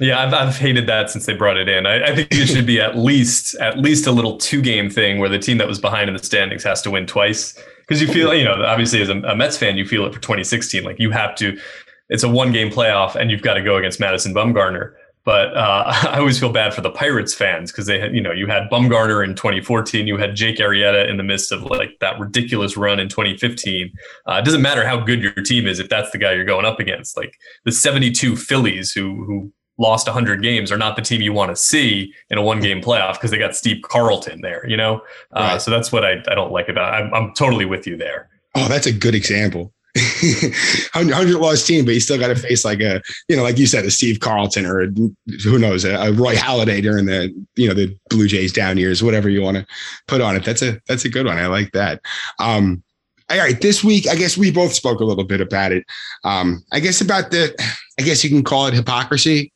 Yeah, 0.00 0.24
I've, 0.24 0.34
I've 0.34 0.56
hated 0.56 0.88
that 0.88 1.10
since 1.10 1.26
they 1.26 1.34
brought 1.34 1.56
it 1.56 1.68
in. 1.68 1.86
I, 1.86 2.06
I 2.06 2.14
think 2.16 2.28
it 2.32 2.46
should 2.46 2.66
be 2.66 2.80
at 2.80 2.96
least 2.98 3.54
at 3.56 3.78
least 3.78 4.06
a 4.06 4.12
little 4.12 4.38
two 4.38 4.60
game 4.60 4.90
thing 4.90 5.18
where 5.18 5.28
the 5.28 5.38
team 5.38 5.58
that 5.58 5.68
was 5.68 5.78
behind 5.78 6.08
in 6.08 6.16
the 6.16 6.22
standings 6.22 6.64
has 6.64 6.82
to 6.82 6.90
win 6.90 7.06
twice 7.06 7.58
because 7.86 8.00
you 8.00 8.08
feel 8.08 8.34
you 8.34 8.44
know 8.44 8.62
obviously 8.64 9.00
as 9.02 9.08
a, 9.08 9.18
a, 9.20 9.36
Mets 9.36 9.56
fan 9.56 9.76
you 9.76 9.86
feel 9.86 10.04
it 10.06 10.14
for 10.14 10.20
2016 10.20 10.84
like 10.84 10.98
you 10.98 11.10
have 11.10 11.34
to 11.36 11.58
it's 12.08 12.22
a 12.22 12.28
one 12.28 12.52
game 12.52 12.70
playoff 12.70 13.14
and 13.14 13.30
you've 13.30 13.42
got 13.42 13.54
to 13.54 13.62
go 13.62 13.76
against 13.76 13.98
Madison 13.98 14.34
Bumgarner. 14.34 14.92
But 15.24 15.56
uh, 15.56 15.84
I 16.10 16.18
always 16.18 16.38
feel 16.38 16.52
bad 16.52 16.74
for 16.74 16.82
the 16.82 16.90
Pirates 16.90 17.34
fans 17.34 17.72
because 17.72 17.86
they 17.86 17.98
had 17.98 18.14
you 18.14 18.20
know 18.20 18.32
you 18.32 18.46
had 18.46 18.68
Bumgarner 18.70 19.24
in 19.24 19.34
2014 19.34 20.06
you 20.06 20.16
had 20.16 20.34
Jake 20.34 20.58
Arrieta 20.58 21.08
in 21.08 21.16
the 21.16 21.22
midst 21.22 21.50
of 21.52 21.62
like 21.64 21.98
that 22.00 22.18
ridiculous 22.18 22.76
run 22.76 23.00
in 23.00 23.08
2015 23.08 23.92
uh, 24.28 24.34
it 24.34 24.44
doesn't 24.44 24.62
matter 24.62 24.86
how 24.86 24.98
good 24.98 25.22
your 25.22 25.32
team 25.32 25.66
is 25.66 25.78
if 25.78 25.88
that's 25.88 26.10
the 26.10 26.18
guy 26.18 26.32
you're 26.32 26.44
going 26.44 26.66
up 26.66 26.78
against. 26.78 27.16
Like 27.16 27.38
the 27.64 27.72
72 27.72 28.36
Phillies 28.36 28.92
who 28.92 29.24
who 29.24 29.52
lost 29.78 30.06
100 30.06 30.42
games 30.42 30.70
are 30.70 30.78
not 30.78 30.96
the 30.96 31.02
team 31.02 31.20
you 31.20 31.32
want 31.32 31.50
to 31.50 31.56
see 31.56 32.12
in 32.30 32.38
a 32.38 32.42
one 32.42 32.60
game 32.60 32.80
playoff 32.80 33.14
because 33.14 33.30
they 33.30 33.38
got 33.38 33.56
Steve 33.56 33.82
Carlton 33.82 34.40
there, 34.40 34.66
you 34.68 34.76
know? 34.76 35.02
Uh, 35.32 35.40
right. 35.52 35.62
So 35.62 35.70
that's 35.70 35.90
what 35.90 36.04
I, 36.04 36.22
I 36.28 36.34
don't 36.34 36.52
like 36.52 36.68
about. 36.68 36.94
I'm, 36.94 37.12
I'm 37.12 37.34
totally 37.34 37.64
with 37.64 37.86
you 37.86 37.96
there. 37.96 38.28
Oh, 38.54 38.68
that's 38.68 38.86
a 38.86 38.92
good 38.92 39.14
example. 39.14 39.72
100 40.94 41.38
lost 41.38 41.66
team, 41.66 41.84
but 41.84 41.94
you 41.94 42.00
still 42.00 42.18
got 42.18 42.28
to 42.28 42.36
face 42.36 42.64
like 42.64 42.80
a, 42.80 43.00
you 43.28 43.36
know, 43.36 43.42
like 43.42 43.58
you 43.58 43.66
said, 43.66 43.84
a 43.84 43.90
Steve 43.90 44.20
Carlton 44.20 44.66
or 44.66 44.82
a, 44.82 44.86
who 45.44 45.58
knows, 45.58 45.84
a, 45.84 45.94
a 45.94 46.12
Roy 46.12 46.34
Halladay 46.34 46.82
during 46.82 47.06
the, 47.06 47.32
you 47.54 47.68
know, 47.68 47.74
the 47.74 47.96
Blue 48.10 48.26
Jays 48.26 48.52
down 48.52 48.76
years, 48.76 49.02
whatever 49.02 49.28
you 49.28 49.40
want 49.42 49.56
to 49.56 49.66
put 50.08 50.20
on 50.20 50.34
it. 50.34 50.44
That's 50.44 50.62
a, 50.62 50.80
that's 50.88 51.04
a 51.04 51.08
good 51.08 51.26
one. 51.26 51.38
I 51.38 51.46
like 51.46 51.72
that. 51.72 52.00
Um, 52.40 52.82
all 53.30 53.38
right, 53.38 53.60
this 53.60 53.82
week, 53.82 54.08
I 54.08 54.16
guess 54.16 54.36
we 54.36 54.50
both 54.50 54.74
spoke 54.74 55.00
a 55.00 55.04
little 55.04 55.24
bit 55.24 55.40
about 55.40 55.72
it. 55.72 55.84
Um, 56.24 56.64
I 56.72 56.80
guess 56.80 57.00
about 57.00 57.30
the, 57.30 57.54
I 57.98 58.02
guess 58.02 58.22
you 58.22 58.30
can 58.30 58.44
call 58.44 58.66
it 58.66 58.74
hypocrisy 58.74 59.52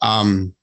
um, 0.00 0.54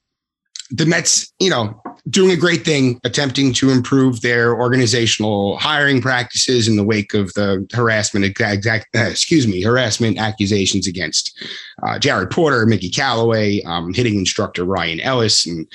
the 0.72 0.86
Mets, 0.86 1.32
you 1.40 1.50
know, 1.50 1.80
doing 2.10 2.32
a 2.32 2.36
great 2.36 2.66
thing, 2.66 3.00
attempting 3.04 3.54
to 3.54 3.70
improve 3.70 4.22
their 4.22 4.56
organizational 4.60 5.58
hiring 5.58 6.02
practices 6.02 6.68
in 6.68 6.76
the 6.76 6.84
wake 6.84 7.14
of 7.14 7.32
the 7.34 7.68
harassment, 7.74 8.26
exact, 8.26 8.88
uh, 8.96 9.02
excuse 9.02 9.48
me, 9.48 9.62
harassment 9.62 10.18
accusations 10.18 10.88
against 10.88 11.40
uh, 11.84 12.00
Jared 12.00 12.32
Porter, 12.32 12.66
Mickey 12.66 12.90
Callaway, 12.90 13.62
um, 13.64 13.94
hitting 13.94 14.18
instructor 14.18 14.66
Ryan 14.66 15.00
Ellis, 15.00 15.46
and 15.46 15.68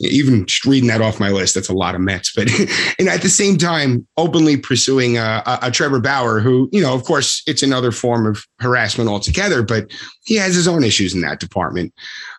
even 0.00 0.46
just 0.46 0.64
reading 0.64 0.88
that 0.88 1.02
off 1.02 1.20
my 1.20 1.30
list, 1.30 1.54
that's 1.54 1.68
a 1.68 1.74
lot 1.74 1.94
of 1.94 2.00
Mets. 2.00 2.32
But 2.34 2.48
and 2.98 3.08
at 3.08 3.22
the 3.22 3.28
same 3.28 3.58
time, 3.58 4.06
openly 4.16 4.56
pursuing 4.56 5.18
a, 5.18 5.42
a, 5.62 5.70
Trevor 5.70 6.00
Bauer, 6.00 6.40
who 6.40 6.68
you 6.72 6.80
know, 6.80 6.94
of 6.94 7.04
course, 7.04 7.42
it's 7.46 7.62
another 7.62 7.92
form 7.92 8.26
of 8.26 8.44
harassment 8.60 9.10
altogether, 9.10 9.62
but 9.62 9.90
he 10.24 10.36
has 10.36 10.54
his 10.54 10.66
own 10.66 10.84
issues 10.84 11.14
in 11.14 11.20
that 11.20 11.40
department. 11.40 11.92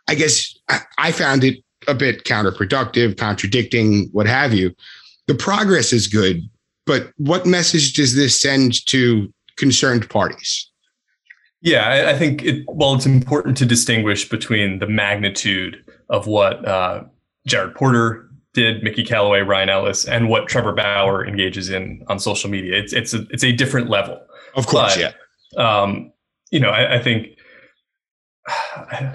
I 0.07 0.15
guess 0.15 0.53
I, 0.97 1.11
found 1.11 1.43
it 1.43 1.63
a 1.87 1.93
bit 1.93 2.23
counterproductive, 2.23 3.17
contradicting, 3.17 4.09
what 4.11 4.27
have 4.27 4.53
you. 4.53 4.73
The 5.27 5.35
progress 5.35 5.93
is 5.93 6.07
good, 6.07 6.41
but 6.85 7.11
what 7.17 7.45
message 7.45 7.93
does 7.93 8.15
this 8.15 8.39
send 8.39 8.85
to 8.87 9.31
concerned 9.57 10.09
parties? 10.09 10.69
Yeah, 11.61 11.87
I, 11.87 12.11
I 12.11 12.17
think 12.17 12.43
it, 12.43 12.65
well, 12.67 12.95
it's 12.95 13.05
important 13.05 13.55
to 13.57 13.65
distinguish 13.65 14.27
between 14.27 14.79
the 14.79 14.87
magnitude 14.87 15.83
of 16.09 16.27
what 16.27 16.67
uh, 16.67 17.03
Jared 17.45 17.75
Porter 17.75 18.29
did, 18.53 18.83
Mickey 18.83 19.03
Callaway, 19.03 19.41
Ryan 19.41 19.69
Ellis, 19.69 20.05
and 20.05 20.27
what 20.27 20.47
Trevor 20.47 20.73
Bauer 20.73 21.25
engages 21.25 21.69
in 21.69 22.03
on 22.07 22.19
social 22.19 22.49
media. 22.49 22.77
It's 22.77 22.93
it's 22.93 23.13
a, 23.13 23.25
it's 23.29 23.43
a 23.43 23.51
different 23.51 23.89
level. 23.89 24.19
Of 24.55 24.67
course, 24.67 24.97
but, 24.97 25.15
yeah. 25.55 25.81
Um, 25.81 26.11
you 26.51 26.59
know, 26.59 26.69
I, 26.69 26.95
I 26.95 26.99
think 26.99 27.37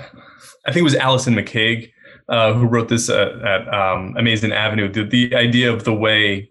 I 0.67 0.73
think 0.73 0.83
it 0.83 0.85
was 0.85 0.97
Allison 0.97 1.35
McCague 1.35 1.93
uh, 2.29 2.53
who 2.53 2.67
wrote 2.67 2.89
this 2.89 3.09
at, 3.09 3.41
at 3.43 3.73
um, 3.73 4.15
Amazin' 4.17 4.53
Avenue. 4.53 4.91
The, 4.91 5.05
the 5.05 5.35
idea 5.35 5.73
of 5.73 5.85
the 5.85 5.95
way 5.95 6.51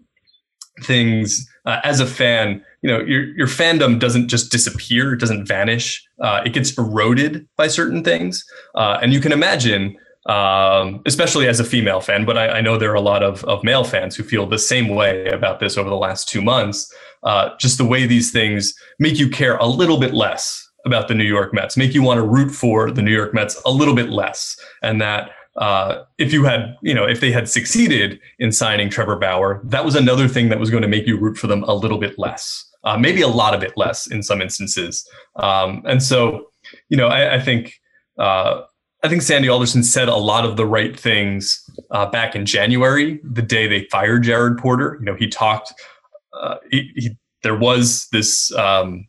things 0.82 1.48
uh, 1.66 1.80
as 1.84 2.00
a 2.00 2.06
fan, 2.06 2.64
you 2.82 2.90
know, 2.90 3.00
your 3.00 3.24
your 3.36 3.46
fandom 3.46 3.98
doesn't 3.98 4.28
just 4.28 4.50
disappear; 4.50 5.14
it 5.14 5.20
doesn't 5.20 5.46
vanish. 5.46 6.06
Uh, 6.20 6.42
it 6.44 6.52
gets 6.52 6.76
eroded 6.78 7.46
by 7.56 7.68
certain 7.68 8.02
things, 8.02 8.44
uh, 8.74 8.98
and 9.02 9.12
you 9.12 9.20
can 9.20 9.32
imagine 9.32 9.96
um, 10.26 11.02
especially 11.06 11.46
as 11.46 11.60
a 11.60 11.64
female 11.64 12.00
fan, 12.00 12.24
but 12.24 12.36
I, 12.36 12.58
I, 12.58 12.60
know 12.60 12.76
there 12.76 12.90
are 12.90 12.94
a 12.94 13.00
lot 13.00 13.22
of, 13.22 13.44
of 13.44 13.62
male 13.62 13.84
fans 13.84 14.16
who 14.16 14.24
feel 14.24 14.44
the 14.44 14.58
same 14.58 14.88
way 14.88 15.26
about 15.26 15.60
this 15.60 15.78
over 15.78 15.88
the 15.88 15.94
last 15.94 16.28
two 16.28 16.42
months. 16.42 16.92
Uh, 17.22 17.50
just 17.60 17.78
the 17.78 17.84
way 17.84 18.06
these 18.06 18.32
things 18.32 18.74
make 18.98 19.20
you 19.20 19.28
care 19.28 19.56
a 19.58 19.66
little 19.66 20.00
bit 20.00 20.14
less 20.14 20.65
about 20.86 21.08
the 21.08 21.14
New 21.14 21.24
York 21.24 21.52
Mets, 21.52 21.76
make 21.76 21.92
you 21.92 22.02
want 22.02 22.18
to 22.18 22.22
root 22.22 22.50
for 22.50 22.90
the 22.90 23.02
New 23.02 23.12
York 23.12 23.34
Mets 23.34 23.60
a 23.66 23.70
little 23.70 23.94
bit 23.94 24.08
less. 24.08 24.56
And 24.82 25.00
that 25.00 25.30
uh, 25.56 26.04
if 26.18 26.32
you 26.32 26.44
had, 26.44 26.76
you 26.82 26.94
know, 26.94 27.04
if 27.04 27.20
they 27.20 27.32
had 27.32 27.48
succeeded 27.48 28.20
in 28.38 28.52
signing 28.52 28.88
Trevor 28.88 29.16
Bauer, 29.16 29.60
that 29.64 29.84
was 29.84 29.96
another 29.96 30.28
thing 30.28 30.48
that 30.48 30.60
was 30.60 30.70
going 30.70 30.82
to 30.82 30.88
make 30.88 31.06
you 31.06 31.18
root 31.18 31.36
for 31.36 31.46
them 31.46 31.62
a 31.64 31.74
little 31.74 31.98
bit 31.98 32.18
less, 32.18 32.64
uh, 32.84 32.96
maybe 32.96 33.22
a 33.22 33.28
lot 33.28 33.54
of 33.54 33.62
it 33.62 33.72
less 33.76 34.06
in 34.06 34.22
some 34.22 34.40
instances. 34.40 35.08
Um, 35.36 35.82
and 35.86 36.02
so, 36.02 36.46
you 36.88 36.96
know, 36.96 37.08
I, 37.08 37.36
I 37.36 37.40
think 37.40 37.74
uh, 38.18 38.62
I 39.02 39.08
think 39.08 39.22
Sandy 39.22 39.48
Alderson 39.48 39.82
said 39.82 40.08
a 40.08 40.16
lot 40.16 40.44
of 40.44 40.56
the 40.56 40.66
right 40.66 40.98
things 40.98 41.62
uh, 41.90 42.06
back 42.06 42.34
in 42.34 42.44
January, 42.46 43.20
the 43.22 43.42
day 43.42 43.66
they 43.66 43.86
fired 43.90 44.24
Jared 44.24 44.58
Porter. 44.58 44.96
You 45.00 45.06
know, 45.06 45.14
he 45.14 45.28
talked. 45.28 45.72
Uh, 46.32 46.56
he, 46.70 46.90
he, 46.96 47.16
there 47.42 47.56
was 47.56 48.08
this 48.12 48.52
um, 48.54 49.06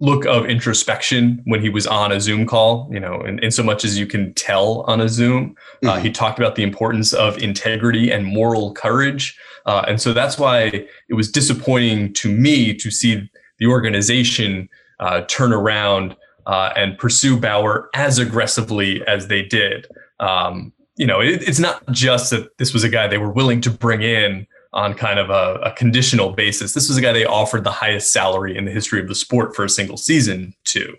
look 0.00 0.24
of 0.24 0.46
introspection 0.46 1.42
when 1.44 1.60
he 1.60 1.68
was 1.68 1.86
on 1.86 2.10
a 2.10 2.20
Zoom 2.20 2.46
call. 2.46 2.88
You 2.90 3.00
know, 3.00 3.20
in, 3.22 3.38
in 3.40 3.50
so 3.50 3.62
much 3.62 3.84
as 3.84 3.98
you 3.98 4.06
can 4.06 4.34
tell 4.34 4.80
on 4.82 5.00
a 5.00 5.08
Zoom, 5.08 5.54
uh, 5.84 5.92
mm-hmm. 5.92 6.02
he 6.02 6.10
talked 6.10 6.38
about 6.38 6.56
the 6.56 6.62
importance 6.62 7.12
of 7.12 7.38
integrity 7.38 8.10
and 8.10 8.24
moral 8.24 8.72
courage. 8.74 9.38
Uh, 9.66 9.84
and 9.86 10.00
so 10.00 10.12
that's 10.12 10.38
why 10.38 10.86
it 11.08 11.14
was 11.14 11.30
disappointing 11.30 12.12
to 12.14 12.32
me 12.32 12.74
to 12.74 12.90
see 12.90 13.30
the 13.58 13.66
organization 13.66 14.68
uh, 15.00 15.20
turn 15.22 15.52
around 15.52 16.16
uh, 16.46 16.72
and 16.76 16.98
pursue 16.98 17.38
Bauer 17.38 17.90
as 17.94 18.18
aggressively 18.18 19.06
as 19.06 19.28
they 19.28 19.42
did. 19.42 19.86
Um, 20.18 20.72
you 20.96 21.06
know, 21.06 21.20
it, 21.20 21.46
it's 21.46 21.58
not 21.58 21.86
just 21.90 22.30
that 22.30 22.56
this 22.58 22.72
was 22.72 22.84
a 22.84 22.88
guy 22.88 23.06
they 23.06 23.18
were 23.18 23.32
willing 23.32 23.60
to 23.62 23.70
bring 23.70 24.02
in 24.02 24.46
on 24.72 24.94
kind 24.94 25.18
of 25.18 25.30
a, 25.30 25.60
a, 25.64 25.72
conditional 25.72 26.30
basis. 26.30 26.74
This 26.74 26.88
was 26.88 26.96
a 26.96 27.00
guy 27.00 27.12
they 27.12 27.24
offered 27.24 27.64
the 27.64 27.72
highest 27.72 28.12
salary 28.12 28.56
in 28.56 28.66
the 28.66 28.70
history 28.70 29.00
of 29.00 29.08
the 29.08 29.14
sport 29.16 29.56
for 29.56 29.64
a 29.64 29.68
single 29.68 29.96
season 29.96 30.54
to. 30.66 30.94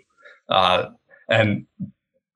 Uh, 0.50 0.90
and 1.30 1.66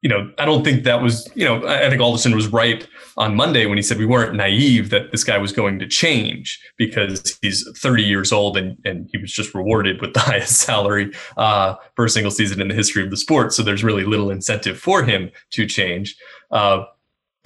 you 0.03 0.11
know, 0.11 0.31
I 0.39 0.45
don't 0.45 0.63
think 0.63 0.85
that 0.85 1.03
was, 1.03 1.29
you 1.35 1.45
know, 1.45 1.67
I 1.67 1.91
think 1.91 2.01
Alderson 2.01 2.35
was 2.37 2.47
right 2.47 2.87
on 3.17 3.35
Monday 3.35 3.67
when 3.67 3.77
he 3.77 3.83
said 3.83 3.99
we 3.99 4.07
weren't 4.07 4.37
naive 4.37 4.91
that 4.91 5.11
this 5.11 5.25
guy 5.25 5.37
was 5.37 5.51
going 5.53 5.81
to 5.81 5.89
change 5.89 6.61
because 6.77 7.37
he's 7.43 7.69
30 7.79 8.05
years 8.05 8.31
old 8.31 8.57
and, 8.57 8.79
and 8.85 9.09
he 9.11 9.19
was 9.19 9.33
just 9.33 9.53
rewarded 9.53 10.01
with 10.01 10.15
the 10.15 10.21
highest 10.31 10.61
salary 10.61 11.13
uh, 11.39 11.75
for 11.97 12.05
a 12.05 12.11
single 12.11 12.31
season 12.31 12.61
in 12.61 12.69
the 12.69 12.75
history 12.75 13.03
of 13.03 13.11
the 13.11 13.17
sport. 13.17 13.53
So 13.53 13.65
there's 13.65 13.83
really 13.83 14.05
little 14.05 14.31
incentive 14.31 14.79
for 14.79 15.03
him 15.03 15.31
to 15.51 15.67
change. 15.67 16.15
Uh, 16.53 16.85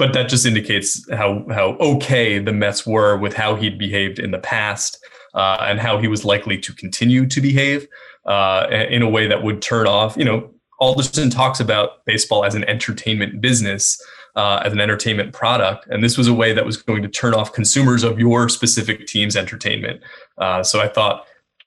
but 0.00 0.14
that 0.14 0.30
just 0.30 0.46
indicates 0.46 1.06
how 1.12 1.44
how 1.50 1.76
okay 1.78 2.38
the 2.38 2.54
Mets 2.54 2.86
were 2.86 3.18
with 3.18 3.34
how 3.34 3.54
he'd 3.54 3.78
behaved 3.78 4.18
in 4.18 4.30
the 4.30 4.38
past 4.38 4.98
uh, 5.34 5.58
and 5.60 5.78
how 5.78 5.98
he 5.98 6.08
was 6.08 6.24
likely 6.24 6.56
to 6.58 6.72
continue 6.72 7.26
to 7.26 7.38
behave 7.38 7.86
uh, 8.24 8.66
in 8.70 9.02
a 9.02 9.08
way 9.08 9.26
that 9.26 9.42
would 9.42 9.60
turn 9.60 9.86
off, 9.86 10.16
you 10.16 10.24
know, 10.24 10.50
Alderson 10.80 11.28
talks 11.28 11.60
about 11.60 12.02
baseball 12.06 12.46
as 12.46 12.54
an 12.54 12.64
entertainment 12.64 13.42
business, 13.42 14.02
uh, 14.36 14.62
as 14.64 14.72
an 14.72 14.80
entertainment 14.80 15.34
product, 15.34 15.86
and 15.88 16.02
this 16.02 16.16
was 16.16 16.26
a 16.26 16.34
way 16.34 16.54
that 16.54 16.64
was 16.64 16.78
going 16.78 17.02
to 17.02 17.08
turn 17.08 17.34
off 17.34 17.52
consumers 17.52 18.02
of 18.02 18.18
your 18.18 18.48
specific 18.48 19.06
team's 19.06 19.36
entertainment. 19.36 20.00
Uh, 20.38 20.62
so 20.62 20.80
I 20.80 20.88
thought, 20.88 21.26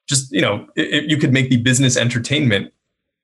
just 0.09 0.31
you 0.31 0.41
know, 0.41 0.65
it, 0.75 1.03
you 1.07 1.17
could 1.17 1.31
make 1.31 1.51
the 1.51 1.57
business 1.57 1.95
entertainment 1.95 2.73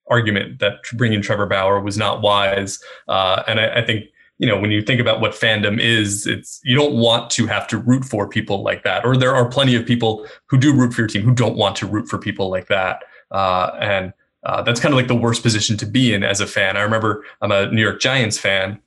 argument 0.07 0.59
that 0.59 0.75
bringing 0.93 1.23
Trevor 1.23 1.47
Bauer 1.47 1.81
was 1.81 1.97
not 1.97 2.21
wise, 2.21 2.77
uh, 3.07 3.41
and 3.47 3.59
I, 3.59 3.79
I 3.79 3.85
think 3.85 4.05
you 4.39 4.47
know 4.47 4.59
when 4.59 4.71
you 4.71 4.81
think 4.81 4.99
about 4.99 5.21
what 5.21 5.33
fandom 5.33 5.79
is 5.79 6.25
it's 6.25 6.59
you 6.63 6.75
don't 6.75 6.95
want 6.95 7.29
to 7.29 7.45
have 7.45 7.67
to 7.67 7.77
root 7.77 8.03
for 8.03 8.27
people 8.27 8.63
like 8.63 8.83
that 8.83 9.05
or 9.05 9.15
there 9.15 9.35
are 9.35 9.47
plenty 9.47 9.75
of 9.75 9.85
people 9.85 10.25
who 10.47 10.57
do 10.57 10.73
root 10.73 10.93
for 10.93 11.01
your 11.01 11.07
team 11.07 11.21
who 11.21 11.33
don't 11.33 11.55
want 11.55 11.75
to 11.75 11.85
root 11.85 12.07
for 12.07 12.17
people 12.17 12.49
like 12.49 12.67
that 12.67 13.03
uh, 13.31 13.71
and 13.79 14.13
uh, 14.43 14.61
that's 14.61 14.79
kind 14.79 14.93
of 14.93 14.97
like 14.97 15.07
the 15.07 15.15
worst 15.15 15.43
position 15.43 15.77
to 15.77 15.85
be 15.85 16.13
in 16.13 16.23
as 16.23 16.39
a 16.39 16.47
fan. 16.47 16.77
I 16.77 16.81
remember 16.81 17.25
I'm 17.41 17.51
a 17.51 17.71
New 17.71 17.81
York 17.81 17.99
Giants 17.99 18.37
fan, 18.37 18.79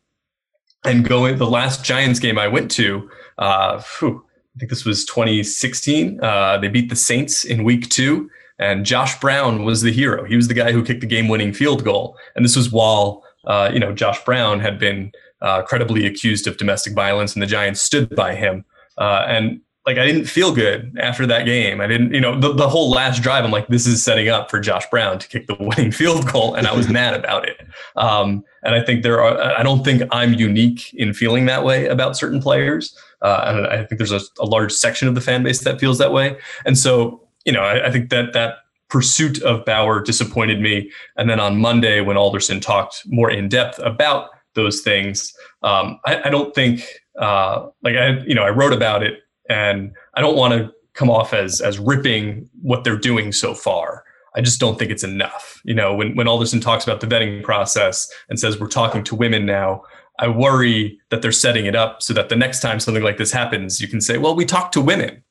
and 0.84 1.06
going 1.06 1.38
the 1.38 1.46
last 1.46 1.84
Giants 1.84 2.18
game 2.18 2.38
I 2.38 2.48
went 2.48 2.70
to, 2.72 3.08
uh, 3.38 3.82
whew, 3.98 4.24
I 4.56 4.58
think 4.58 4.70
this 4.70 4.84
was 4.84 5.04
2016. 5.04 6.22
Uh, 6.22 6.58
they 6.58 6.68
beat 6.68 6.88
the 6.88 6.96
Saints 6.96 7.44
in 7.44 7.64
Week 7.64 7.88
Two, 7.90 8.30
and 8.58 8.86
Josh 8.86 9.18
Brown 9.20 9.64
was 9.64 9.82
the 9.82 9.92
hero. 9.92 10.24
He 10.24 10.36
was 10.36 10.48
the 10.48 10.54
guy 10.54 10.72
who 10.72 10.82
kicked 10.82 11.02
the 11.02 11.06
game-winning 11.06 11.52
field 11.52 11.84
goal, 11.84 12.16
and 12.34 12.44
this 12.44 12.56
was 12.56 12.72
while 12.72 13.22
uh, 13.46 13.70
you 13.72 13.78
know 13.78 13.92
Josh 13.92 14.24
Brown 14.24 14.58
had 14.60 14.78
been 14.78 15.12
uh, 15.42 15.62
credibly 15.62 16.06
accused 16.06 16.46
of 16.46 16.56
domestic 16.56 16.94
violence, 16.94 17.34
and 17.34 17.42
the 17.42 17.46
Giants 17.46 17.82
stood 17.82 18.14
by 18.14 18.34
him. 18.34 18.64
Uh, 18.96 19.24
and 19.26 19.60
like 19.86 19.98
I 19.98 20.06
didn't 20.06 20.26
feel 20.26 20.54
good 20.54 20.96
after 21.00 21.26
that 21.26 21.44
game. 21.44 21.80
I 21.80 21.88
didn't, 21.88 22.14
you 22.14 22.20
know, 22.20 22.38
the, 22.38 22.52
the 22.52 22.68
whole 22.68 22.90
last 22.90 23.20
drive, 23.20 23.44
I'm 23.44 23.50
like, 23.50 23.66
this 23.66 23.86
is 23.86 24.02
setting 24.02 24.28
up 24.28 24.48
for 24.48 24.60
Josh 24.60 24.88
Brown 24.90 25.18
to 25.18 25.26
kick 25.26 25.48
the 25.48 25.56
winning 25.60 25.90
field 25.90 26.30
goal. 26.30 26.54
And 26.54 26.66
I 26.66 26.74
was 26.74 26.88
mad 27.00 27.14
about 27.14 27.48
it. 27.48 27.66
Um, 27.96 28.44
and 28.62 28.74
I 28.76 28.82
think 28.82 29.02
there 29.02 29.20
are, 29.20 29.58
I 29.58 29.62
don't 29.62 29.84
think 29.84 30.02
I'm 30.12 30.34
unique 30.34 30.94
in 30.94 31.12
feeling 31.12 31.46
that 31.46 31.64
way 31.64 31.86
about 31.86 32.16
certain 32.16 32.40
players. 32.40 32.96
Uh, 33.22 33.44
and 33.46 33.66
I 33.66 33.84
think 33.84 33.98
there's 33.98 34.12
a, 34.12 34.20
a, 34.40 34.46
large 34.46 34.72
section 34.72 35.08
of 35.08 35.14
the 35.14 35.20
fan 35.20 35.42
base 35.42 35.60
that 35.60 35.80
feels 35.80 35.98
that 35.98 36.12
way. 36.12 36.36
And 36.64 36.78
so, 36.78 37.20
you 37.44 37.52
know, 37.52 37.62
I, 37.62 37.86
I 37.86 37.90
think 37.90 38.10
that 38.10 38.32
that 38.32 38.58
pursuit 38.88 39.40
of 39.42 39.64
Bauer 39.64 40.02
disappointed 40.02 40.60
me. 40.60 40.90
And 41.16 41.28
then 41.30 41.40
on 41.40 41.58
Monday, 41.60 42.00
when 42.00 42.16
Alderson 42.16 42.60
talked 42.60 43.02
more 43.06 43.30
in 43.30 43.48
depth 43.48 43.78
about 43.78 44.28
those 44.54 44.80
things, 44.80 45.32
um, 45.62 45.98
I, 46.04 46.22
I, 46.24 46.30
don't 46.30 46.54
think, 46.54 46.84
uh, 47.18 47.68
like 47.82 47.96
I, 47.96 48.18
you 48.20 48.34
know, 48.34 48.42
I 48.42 48.50
wrote 48.50 48.72
about 48.72 49.02
it 49.02 49.20
and 49.48 49.92
I 50.14 50.20
don't 50.20 50.36
want 50.36 50.54
to 50.54 50.72
come 50.94 51.10
off 51.10 51.32
as 51.32 51.60
as 51.60 51.78
ripping 51.78 52.48
what 52.60 52.84
they're 52.84 52.98
doing 52.98 53.32
so 53.32 53.54
far. 53.54 54.04
I 54.34 54.40
just 54.40 54.60
don't 54.60 54.78
think 54.78 54.90
it's 54.90 55.04
enough. 55.04 55.60
You 55.64 55.74
know, 55.74 55.94
when 55.94 56.16
when 56.16 56.28
Alderson 56.28 56.60
talks 56.60 56.84
about 56.84 57.00
the 57.00 57.06
vetting 57.06 57.42
process 57.42 58.10
and 58.28 58.38
says 58.38 58.58
we're 58.58 58.68
talking 58.68 59.04
to 59.04 59.14
women 59.14 59.46
now, 59.46 59.82
I 60.18 60.28
worry 60.28 60.98
that 61.10 61.22
they're 61.22 61.32
setting 61.32 61.66
it 61.66 61.76
up 61.76 62.02
so 62.02 62.14
that 62.14 62.28
the 62.28 62.36
next 62.36 62.60
time 62.60 62.80
something 62.80 63.02
like 63.02 63.18
this 63.18 63.32
happens, 63.32 63.80
you 63.80 63.88
can 63.88 64.00
say, 64.00 64.18
"Well, 64.18 64.34
we 64.34 64.44
talked 64.44 64.74
to 64.74 64.80
women." 64.80 65.22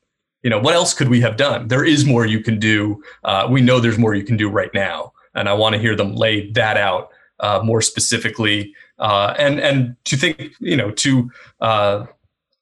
You 0.44 0.50
know, 0.50 0.60
what 0.60 0.74
else 0.74 0.96
could 0.96 1.10
we 1.10 1.22
have 1.22 1.38
done? 1.38 1.68
There 1.68 1.86
is 1.86 2.04
more 2.04 2.26
you 2.26 2.40
can 2.40 2.60
do. 2.60 3.02
Uh, 3.24 3.48
we 3.50 3.62
know 3.62 3.80
there's 3.80 4.00
more 4.00 4.16
you 4.16 4.24
can 4.24 4.38
do 4.38 4.50
right 4.50 4.74
now, 4.74 5.14
and 5.36 5.48
I 5.48 5.54
want 5.54 5.74
to 5.74 5.82
hear 5.82 5.96
them 5.96 6.16
lay 6.16 6.50
that 6.52 6.78
out 6.78 7.10
uh, 7.42 7.62
more 7.64 7.82
specifically, 7.82 8.74
uh, 9.02 9.34
and 9.38 9.60
and 9.60 9.96
to 10.06 10.16
think, 10.16 10.54
you 10.60 10.78
know, 10.78 10.92
to 10.92 11.30
uh, 11.60 12.06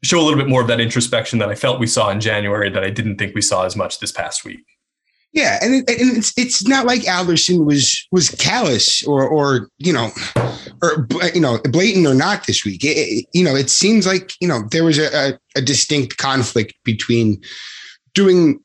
show 0.03 0.19
a 0.19 0.23
little 0.23 0.39
bit 0.39 0.47
more 0.47 0.61
of 0.61 0.67
that 0.67 0.79
introspection 0.79 1.37
that 1.39 1.49
I 1.49 1.55
felt 1.55 1.79
we 1.79 1.87
saw 1.87 2.09
in 2.09 2.21
January 2.21 2.69
that 2.69 2.83
I 2.83 2.89
didn't 2.89 3.17
think 3.17 3.35
we 3.35 3.41
saw 3.41 3.65
as 3.65 3.75
much 3.75 3.99
this 3.99 4.11
past 4.11 4.45
week. 4.45 4.65
Yeah, 5.31 5.59
and, 5.61 5.75
it, 5.75 6.01
and 6.01 6.17
it's 6.17 6.35
it's 6.37 6.67
not 6.67 6.87
like 6.87 7.07
Alderson 7.07 7.65
was 7.65 8.07
was 8.11 8.29
callous 8.29 9.05
or 9.05 9.27
or 9.27 9.69
you 9.77 9.93
know 9.93 10.11
or 10.81 11.07
you 11.33 11.41
know 11.41 11.59
blatant 11.65 12.07
or 12.07 12.15
not 12.15 12.47
this 12.47 12.65
week. 12.65 12.83
It, 12.83 12.97
it, 12.97 13.25
you 13.33 13.43
know, 13.43 13.55
it 13.55 13.69
seems 13.69 14.07
like 14.07 14.31
you 14.39 14.47
know 14.47 14.61
there 14.71 14.85
was 14.85 14.97
a, 14.97 15.15
a, 15.15 15.39
a 15.57 15.61
distinct 15.61 16.17
conflict 16.17 16.73
between 16.83 17.41
doing 18.15 18.59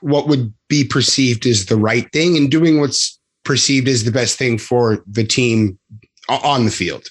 what 0.00 0.26
would 0.26 0.52
be 0.68 0.82
perceived 0.82 1.46
as 1.46 1.66
the 1.66 1.76
right 1.76 2.10
thing 2.12 2.36
and 2.36 2.50
doing 2.50 2.80
what's 2.80 3.18
perceived 3.44 3.86
as 3.86 4.04
the 4.04 4.10
best 4.10 4.36
thing 4.36 4.58
for 4.58 5.04
the 5.06 5.24
team 5.24 5.78
on 6.28 6.64
the 6.64 6.70
field. 6.70 7.08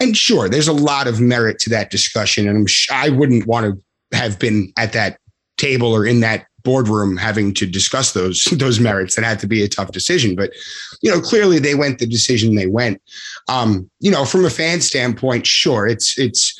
And 0.00 0.16
sure, 0.16 0.48
there's 0.48 0.68
a 0.68 0.72
lot 0.72 1.06
of 1.06 1.20
merit 1.20 1.58
to 1.60 1.70
that 1.70 1.90
discussion, 1.90 2.48
and 2.48 2.56
I'm 2.56 2.66
I 2.90 3.10
wouldn't 3.10 3.46
want 3.46 3.66
to 3.66 4.16
have 4.16 4.38
been 4.38 4.72
at 4.76 4.92
that 4.92 5.18
table 5.56 5.92
or 5.92 6.06
in 6.06 6.20
that 6.20 6.46
boardroom 6.64 7.16
having 7.16 7.54
to 7.54 7.66
discuss 7.66 8.12
those 8.12 8.44
those 8.52 8.80
merits. 8.80 9.16
That 9.16 9.24
had 9.24 9.38
to 9.40 9.46
be 9.46 9.62
a 9.62 9.68
tough 9.68 9.92
decision 9.92 10.34
but 10.34 10.50
you 11.02 11.10
know 11.10 11.20
clearly 11.20 11.58
they 11.58 11.74
went 11.74 11.98
the 11.98 12.06
decision 12.06 12.54
they 12.54 12.66
went. 12.66 13.00
Um 13.48 13.90
you 14.00 14.10
know 14.10 14.24
from 14.24 14.44
a 14.44 14.50
fan 14.50 14.80
standpoint 14.80 15.46
sure 15.46 15.86
it's 15.86 16.18
it's 16.18 16.58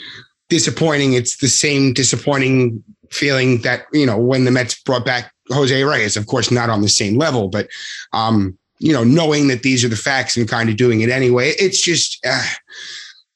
disappointing. 0.48 1.12
It's 1.12 1.36
the 1.38 1.48
same 1.48 1.92
disappointing 1.92 2.82
feeling 3.10 3.62
that 3.62 3.86
you 3.92 4.06
know 4.06 4.18
when 4.18 4.44
the 4.44 4.50
Mets 4.50 4.80
brought 4.82 5.04
back 5.04 5.32
Jose 5.48 5.82
Reyes 5.82 6.16
of 6.16 6.26
course 6.26 6.50
not 6.50 6.70
on 6.70 6.82
the 6.82 6.88
same 6.88 7.16
level 7.16 7.48
but 7.48 7.68
um 8.12 8.58
you 8.80 8.92
know 8.92 9.04
knowing 9.04 9.48
that 9.48 9.62
these 9.62 9.84
are 9.84 9.88
the 9.88 9.96
facts 9.96 10.36
and 10.36 10.48
kind 10.48 10.68
of 10.68 10.76
doing 10.76 11.00
it 11.00 11.10
anyway 11.10 11.52
it's 11.58 11.82
just 11.82 12.18
uh, 12.26 12.46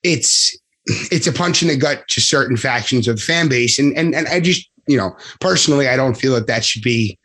it's 0.02 0.56
it's 0.86 1.26
a 1.26 1.32
punch 1.32 1.62
in 1.62 1.68
the 1.68 1.76
gut 1.76 2.02
to 2.08 2.20
certain 2.20 2.56
factions 2.56 3.06
of 3.06 3.16
the 3.16 3.22
fan 3.22 3.48
base 3.48 3.78
and 3.78 3.96
and 3.96 4.14
and 4.14 4.26
I 4.28 4.40
just 4.40 4.68
you 4.86 4.96
know, 4.96 5.16
personally, 5.40 5.88
I 5.88 5.96
don't 5.96 6.16
feel 6.16 6.34
that 6.34 6.46
that 6.46 6.64
should 6.64 6.82
be 6.82 7.18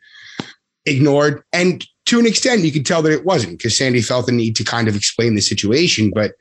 ignored. 0.86 1.42
And 1.52 1.84
to 2.06 2.18
an 2.18 2.26
extent, 2.26 2.62
you 2.62 2.72
could 2.72 2.86
tell 2.86 3.02
that 3.02 3.12
it 3.12 3.24
wasn't 3.24 3.58
because 3.58 3.76
Sandy 3.76 4.00
felt 4.00 4.26
the 4.26 4.32
need 4.32 4.56
to 4.56 4.64
kind 4.64 4.88
of 4.88 4.96
explain 4.96 5.34
the 5.34 5.40
situation. 5.40 6.10
But 6.14 6.32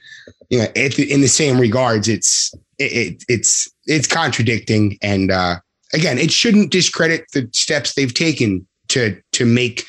you 0.49 0.59
know, 0.59 0.67
it, 0.75 0.97
in 0.99 1.21
the 1.21 1.27
same 1.27 1.59
regards, 1.59 2.07
it's 2.07 2.53
it, 2.77 3.23
it's 3.27 3.69
it's 3.85 4.07
contradicting. 4.07 4.97
And 5.01 5.31
uh, 5.31 5.57
again, 5.93 6.17
it 6.17 6.31
shouldn't 6.31 6.71
discredit 6.71 7.25
the 7.33 7.49
steps 7.53 7.93
they've 7.93 8.13
taken 8.13 8.65
to 8.89 9.19
to 9.33 9.45
make 9.45 9.85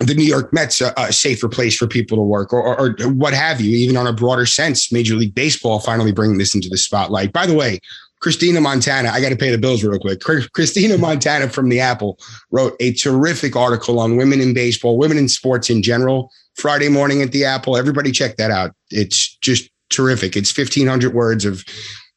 the 0.00 0.14
New 0.14 0.24
York 0.24 0.52
Mets 0.52 0.80
a, 0.80 0.92
a 0.96 1.12
safer 1.12 1.48
place 1.48 1.76
for 1.76 1.86
people 1.86 2.16
to 2.16 2.22
work, 2.22 2.52
or, 2.52 2.62
or, 2.62 2.96
or 3.00 3.08
what 3.12 3.34
have 3.34 3.60
you. 3.60 3.76
Even 3.76 3.96
on 3.96 4.06
a 4.06 4.12
broader 4.12 4.46
sense, 4.46 4.90
Major 4.90 5.14
League 5.14 5.34
Baseball 5.34 5.78
finally 5.78 6.12
bringing 6.12 6.38
this 6.38 6.54
into 6.54 6.68
the 6.68 6.78
spotlight. 6.78 7.32
By 7.32 7.46
the 7.46 7.54
way, 7.54 7.80
Christina 8.20 8.60
Montana, 8.60 9.10
I 9.10 9.20
got 9.20 9.30
to 9.30 9.36
pay 9.36 9.50
the 9.50 9.58
bills 9.58 9.82
real 9.82 9.98
quick. 9.98 10.20
Christina 10.20 10.98
Montana 10.98 11.48
from 11.48 11.68
the 11.68 11.80
Apple 11.80 12.18
wrote 12.50 12.74
a 12.80 12.92
terrific 12.92 13.56
article 13.56 13.98
on 13.98 14.16
women 14.16 14.40
in 14.40 14.52
baseball, 14.52 14.98
women 14.98 15.18
in 15.18 15.28
sports 15.28 15.70
in 15.70 15.82
general. 15.82 16.30
Friday 16.56 16.88
morning 16.88 17.22
at 17.22 17.32
the 17.32 17.44
Apple. 17.44 17.76
Everybody 17.76 18.12
check 18.12 18.36
that 18.36 18.50
out. 18.50 18.72
It's 18.90 19.36
just 19.38 19.70
terrific. 19.90 20.36
It's 20.36 20.56
1500 20.56 21.14
words 21.14 21.44
of 21.44 21.64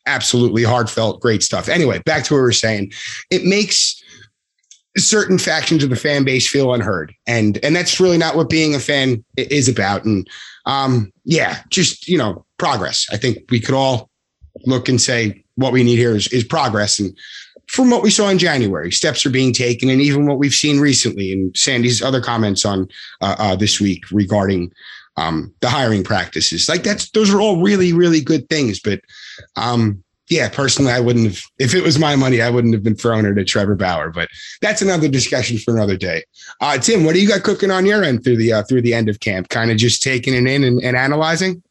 absolutely 0.05 0.63
heartfelt, 0.63 1.21
great 1.21 1.43
stuff. 1.43 1.69
Anyway, 1.69 1.99
back 1.99 2.25
to 2.25 2.33
what 2.33 2.41
we 2.41 2.49
are 2.49 2.51
saying. 2.51 2.91
It 3.29 3.45
makes 3.45 4.02
certain 4.97 5.37
factions 5.37 5.83
of 5.83 5.89
the 5.89 5.95
fan 5.95 6.23
base 6.23 6.49
feel 6.49 6.73
unheard. 6.73 7.13
And 7.27 7.63
and 7.63 7.75
that's 7.75 7.99
really 7.99 8.17
not 8.17 8.35
what 8.35 8.49
being 8.49 8.75
a 8.75 8.79
fan 8.79 9.23
is 9.37 9.67
about. 9.67 10.05
And 10.05 10.27
um, 10.65 11.11
yeah, 11.25 11.59
just 11.69 12.07
you 12.07 12.17
know, 12.17 12.45
progress. 12.57 13.07
I 13.11 13.17
think 13.17 13.39
we 13.49 13.59
could 13.59 13.75
all 13.75 14.09
look 14.65 14.87
and 14.87 15.01
say, 15.01 15.43
what 15.55 15.73
we 15.73 15.83
need 15.83 15.97
here 15.97 16.15
is, 16.15 16.27
is 16.29 16.43
progress. 16.43 16.99
And 16.99 17.15
from 17.67 17.89
what 17.89 18.03
we 18.03 18.09
saw 18.09 18.29
in 18.29 18.37
January, 18.37 18.91
steps 18.91 19.25
are 19.25 19.31
being 19.31 19.53
taken, 19.53 19.89
and 19.89 20.01
even 20.01 20.25
what 20.25 20.37
we've 20.37 20.53
seen 20.53 20.79
recently, 20.79 21.31
and 21.31 21.55
Sandy's 21.55 22.01
other 22.01 22.21
comments 22.21 22.65
on 22.65 22.87
uh, 23.21 23.35
uh, 23.39 23.55
this 23.55 23.79
week 23.79 24.03
regarding 24.11 24.71
um, 25.17 25.53
the 25.61 25.69
hiring 25.69 26.03
practices, 26.03 26.67
like 26.67 26.83
that's 26.83 27.09
those 27.11 27.33
are 27.33 27.41
all 27.41 27.61
really 27.61 27.93
really 27.93 28.21
good 28.21 28.47
things. 28.49 28.79
But 28.79 29.01
um, 29.55 30.03
yeah, 30.33 30.49
personally, 30.49 30.91
I 30.91 30.99
wouldn't 30.99 31.27
have 31.27 31.41
if 31.59 31.75
it 31.75 31.83
was 31.83 31.99
my 31.99 32.15
money, 32.15 32.41
I 32.41 32.49
wouldn't 32.49 32.73
have 32.73 32.81
been 32.81 32.95
throwing 32.95 33.25
it 33.25 33.37
at 33.37 33.47
Trevor 33.47 33.75
Bauer. 33.75 34.09
But 34.09 34.29
that's 34.61 34.81
another 34.81 35.07
discussion 35.07 35.59
for 35.59 35.75
another 35.75 35.95
day. 35.95 36.23
Uh, 36.59 36.77
Tim, 36.79 37.03
what 37.03 37.13
do 37.13 37.21
you 37.21 37.27
got 37.27 37.43
cooking 37.43 37.69
on 37.69 37.85
your 37.85 38.03
end 38.03 38.23
through 38.23 38.37
the 38.37 38.53
uh, 38.53 38.63
through 38.63 38.81
the 38.81 38.95
end 38.95 39.09
of 39.09 39.19
camp? 39.19 39.49
Kind 39.49 39.69
of 39.69 39.77
just 39.77 40.01
taking 40.01 40.33
it 40.33 40.47
in 40.47 40.63
and, 40.63 40.81
and 40.81 40.97
analyzing. 40.97 41.61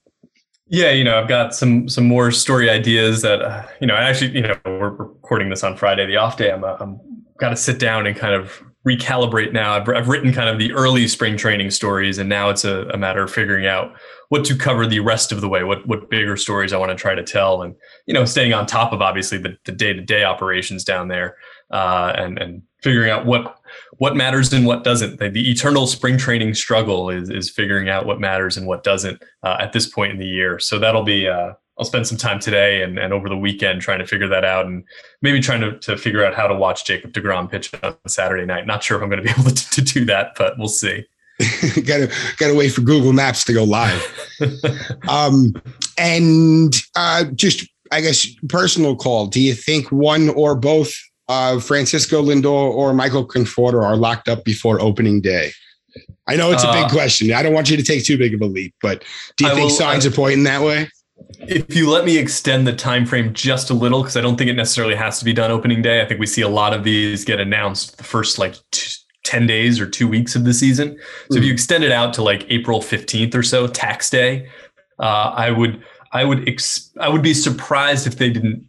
Yeah, 0.68 0.92
you 0.92 1.03
know, 1.03 1.18
I've 1.18 1.29
got 1.29 1.55
some 1.55 1.88
some 1.88 2.05
more 2.05 2.31
story 2.31 2.70
ideas 2.70 3.22
that 3.22 3.42
uh, 3.42 3.66
you 3.81 3.87
know. 3.87 3.94
I 3.94 4.05
actually, 4.05 4.37
you 4.37 4.42
know, 4.42 4.57
we're 4.64 4.90
recording 4.90 5.51
this 5.51 5.64
on 5.64 5.77
Friday, 5.77 6.07
the 6.07 6.16
off 6.16 6.37
day. 6.37 6.53
I'm 6.53 6.62
uh, 6.62 6.77
I'm 6.79 7.01
got 7.38 7.51
to 7.51 7.57
sit 7.57 7.81
down 7.81 8.07
and 8.07 8.16
kind 8.16 8.35
of 8.35 8.62
recalibrate 8.87 9.53
now. 9.53 9.75
I've, 9.75 9.88
I've 9.88 10.09
written 10.09 10.33
kind 10.33 10.49
of 10.49 10.59
the 10.59 10.73
early 10.73 11.07
spring 11.07 11.37
training 11.37 11.71
stories, 11.71 12.18
and 12.18 12.29
now 12.29 12.51
it's 12.51 12.64
a, 12.64 12.83
a 12.88 12.97
matter 12.97 13.23
of 13.23 13.31
figuring 13.31 13.66
out 13.66 13.95
what 14.29 14.45
to 14.47 14.57
cover 14.57 14.87
the 14.87 15.01
rest 15.01 15.31
of 15.31 15.40
the 15.40 15.49
way. 15.49 15.62
What 15.62 15.87
what 15.87 16.11
bigger 16.11 16.37
stories 16.37 16.73
I 16.73 16.79
want 16.79 16.90
to 16.90 16.97
try 16.97 17.14
to 17.14 17.23
tell, 17.23 17.62
and 17.62 17.75
you 18.07 18.14
know, 18.14 18.25
staying 18.25 18.53
on 18.53 18.66
top 18.66 18.92
of 18.92 19.01
obviously 19.03 19.38
the 19.38 19.73
day 19.73 19.92
to 19.92 20.01
day 20.01 20.25
operations 20.25 20.85
down 20.85 21.09
there, 21.09 21.37
uh, 21.71 22.12
and 22.16 22.38
and 22.38 22.62
figuring 22.83 23.11
out 23.11 23.25
what 23.25 23.57
what 23.99 24.16
matters 24.16 24.53
and 24.53 24.66
what 24.66 24.85
doesn't. 24.85 25.18
The, 25.18 25.29
the, 25.29 25.51
eternal 25.51 25.87
spring 25.87 26.16
training 26.18 26.55
struggle 26.55 27.11
is 27.11 27.31
is 27.31 27.51
figuring 27.51 27.88
out 27.88 28.07
what 28.07 28.21
matters 28.21 28.57
and 28.57 28.66
what 28.66 28.83
doesn't 28.83 29.23
uh, 29.42 29.59
at 29.61 29.73
this 29.73 29.88
point 29.88 30.12
in 30.12 30.18
the 30.18 30.27
year. 30.27 30.59
So 30.59 30.79
that'll 30.79 31.05
be. 31.05 31.29
Uh, 31.29 31.53
I'll 31.83 31.87
spend 31.87 32.07
some 32.07 32.16
time 32.16 32.38
today 32.38 32.85
and, 32.85 32.97
and 32.97 33.12
over 33.12 33.29
the 33.29 33.37
weekend 33.37 33.83
trying 33.83 33.99
to 33.99 34.07
figure 34.07 34.29
that 34.29 34.45
out 34.45 34.66
and 34.66 34.85
maybe 35.21 35.40
trying 35.40 35.62
to, 35.62 35.77
to 35.81 35.97
figure 35.97 36.25
out 36.25 36.33
how 36.33 36.47
to 36.47 36.55
watch 36.55 36.85
Jacob 36.85 37.12
DeGrom 37.12 37.51
pitch 37.51 37.73
on 37.83 37.97
Saturday 38.07 38.47
night. 38.47 38.68
Not 38.68 38.85
sure 38.85 38.97
if 38.97 39.03
I'm 39.03 39.09
going 39.09 39.21
to 39.21 39.25
be 39.25 39.31
able 39.40 39.51
to, 39.51 39.71
to 39.71 39.81
do 39.81 40.05
that, 40.05 40.37
but 40.38 40.57
we'll 40.59 40.68
see. 40.68 41.05
gotta 41.85 42.09
gotta 42.37 42.55
wait 42.55 42.68
for 42.68 42.83
Google 42.83 43.12
Maps 43.12 43.42
to 43.45 43.53
go 43.53 43.64
live. 43.64 44.01
um, 45.09 45.55
and 45.99 46.73
uh, 46.95 47.25
just 47.35 47.68
I 47.90 48.01
guess 48.01 48.29
personal 48.49 48.95
call. 48.95 49.27
Do 49.27 49.40
you 49.40 49.55
think 49.55 49.90
one 49.90 50.29
or 50.29 50.55
both 50.55 50.92
uh, 51.29 51.59
Francisco 51.59 52.23
Lindor 52.23 52.47
or 52.47 52.95
Michael 52.95 53.27
Conforto 53.27 53.83
are 53.83 53.97
locked 53.97 54.29
up 54.29 54.45
before 54.45 54.81
opening 54.81 55.21
day? 55.21 55.51
I 56.29 56.37
know 56.37 56.53
it's 56.53 56.62
a 56.62 56.71
big 56.71 56.85
uh, 56.85 56.90
question. 56.90 57.33
I 57.33 57.42
don't 57.42 57.55
want 57.55 57.71
you 57.71 57.77
to 57.77 57.83
take 57.83 58.05
too 58.05 58.18
big 58.18 58.35
of 58.35 58.40
a 58.40 58.47
leap, 58.47 58.73
but 58.81 59.03
do 59.37 59.47
you 59.47 59.51
I 59.51 59.55
think 59.55 59.71
will, 59.71 59.77
signs 59.77 60.07
I, 60.07 60.11
are 60.11 60.12
pointing 60.12 60.45
that 60.45 60.62
way? 60.62 60.88
If 61.40 61.75
you 61.75 61.90
let 61.90 62.05
me 62.05 62.18
extend 62.18 62.66
the 62.66 62.73
time 62.75 63.07
frame 63.07 63.33
just 63.33 63.71
a 63.71 63.75
little, 63.75 64.03
because 64.03 64.16
I 64.16 64.21
don't 64.21 64.37
think 64.37 64.51
it 64.51 64.55
necessarily 64.55 64.95
has 64.95 65.18
to 65.18 65.25
be 65.25 65.33
done 65.33 65.51
opening 65.51 65.83
day. 65.83 66.03
I 66.03 66.07
think 66.07 66.21
we 66.21 66.27
see 66.27 66.42
a 66.42 66.49
lot 66.49 66.73
of 66.73 66.85
these 66.85 67.25
get 67.25 67.40
announced 67.40 67.99
the 67.99 68.05
first 68.05 68.38
like 68.38 68.55
t- 68.71 68.97
10 69.25 69.47
days 69.47 69.81
or 69.81 69.87
two 69.87 70.09
weeks 70.09 70.35
of 70.35 70.45
the 70.45 70.53
season. 70.53 70.99
So 71.31 71.37
mm. 71.37 71.38
if 71.38 71.45
you 71.45 71.51
hmm. 71.51 71.55
extend 71.55 71.85
it 71.85 71.92
out 71.92 72.12
to 72.14 72.23
like 72.23 72.45
April 72.49 72.81
15th 72.81 73.35
or 73.35 73.42
so, 73.42 73.66
tax 73.66 74.11
day, 74.11 74.49
uh, 74.99 75.33
I 75.37 75.51
would 75.51 75.83
I 76.12 76.25
would 76.25 76.49
ex- 76.49 76.90
I 77.01 77.09
would 77.09 77.23
be 77.23 77.35
surprised 77.35 78.07
if 78.07 78.16
they 78.16 78.31
didn't 78.31 78.66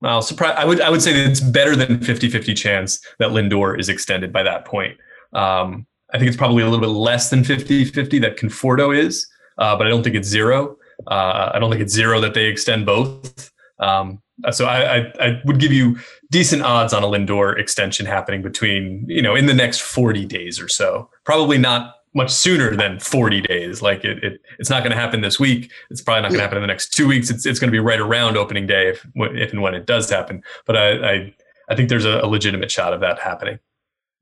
well, 0.00 0.22
surprise. 0.22 0.54
I 0.56 0.64
would 0.64 0.80
I 0.80 0.88
would 0.88 1.02
say 1.02 1.12
that 1.12 1.30
it's 1.30 1.40
better 1.40 1.76
than 1.76 1.98
50-50 1.98 2.56
chance 2.56 3.00
that 3.18 3.30
Lindor 3.30 3.78
is 3.78 3.88
extended 3.88 4.32
by 4.32 4.42
that 4.42 4.64
point. 4.64 4.96
Um, 5.34 5.86
I 6.12 6.18
think 6.18 6.28
it's 6.28 6.36
probably 6.36 6.62
a 6.62 6.66
little 6.66 6.80
bit 6.80 6.88
less 6.88 7.30
than 7.30 7.42
50-50 7.44 8.20
that 8.22 8.36
Conforto 8.36 8.96
is, 8.96 9.28
uh, 9.58 9.76
but 9.76 9.86
I 9.86 9.90
don't 9.90 10.02
think 10.02 10.16
it's 10.16 10.26
zero. 10.26 10.76
Uh, 11.06 11.50
I 11.54 11.58
don't 11.58 11.70
think 11.70 11.82
it's 11.82 11.94
zero 11.94 12.20
that 12.20 12.34
they 12.34 12.46
extend 12.46 12.86
both. 12.86 13.50
Um, 13.78 14.22
so 14.50 14.66
I, 14.66 14.96
I, 14.96 15.12
I, 15.20 15.42
would 15.44 15.58
give 15.58 15.72
you 15.72 15.98
decent 16.30 16.62
odds 16.62 16.92
on 16.92 17.02
a 17.02 17.06
Lindor 17.06 17.58
extension 17.58 18.06
happening 18.06 18.42
between 18.42 19.04
you 19.08 19.22
know 19.22 19.34
in 19.34 19.46
the 19.46 19.54
next 19.54 19.80
40 19.80 20.26
days 20.26 20.60
or 20.60 20.68
so. 20.68 21.10
Probably 21.24 21.58
not 21.58 21.94
much 22.14 22.30
sooner 22.30 22.74
than 22.74 22.98
40 22.98 23.40
days. 23.42 23.82
Like 23.82 24.04
it, 24.04 24.22
it 24.24 24.40
it's 24.58 24.70
not 24.70 24.82
going 24.82 24.92
to 24.92 24.98
happen 24.98 25.20
this 25.20 25.38
week. 25.38 25.70
It's 25.90 26.00
probably 26.00 26.22
not 26.22 26.28
going 26.28 26.38
to 26.38 26.42
happen 26.42 26.58
in 26.58 26.62
the 26.62 26.68
next 26.68 26.92
two 26.92 27.06
weeks. 27.06 27.30
It's, 27.30 27.46
it's 27.46 27.58
going 27.58 27.68
to 27.68 27.72
be 27.72 27.78
right 27.78 28.00
around 28.00 28.36
opening 28.36 28.66
day 28.66 28.88
if, 28.88 29.06
if 29.14 29.52
and 29.52 29.62
when 29.62 29.74
it 29.74 29.86
does 29.86 30.10
happen. 30.10 30.42
But 30.66 30.76
I, 30.76 31.12
I, 31.12 31.34
I 31.68 31.76
think 31.76 31.88
there's 31.88 32.04
a, 32.04 32.20
a 32.20 32.26
legitimate 32.26 32.70
shot 32.70 32.92
of 32.92 33.00
that 33.00 33.18
happening. 33.20 33.58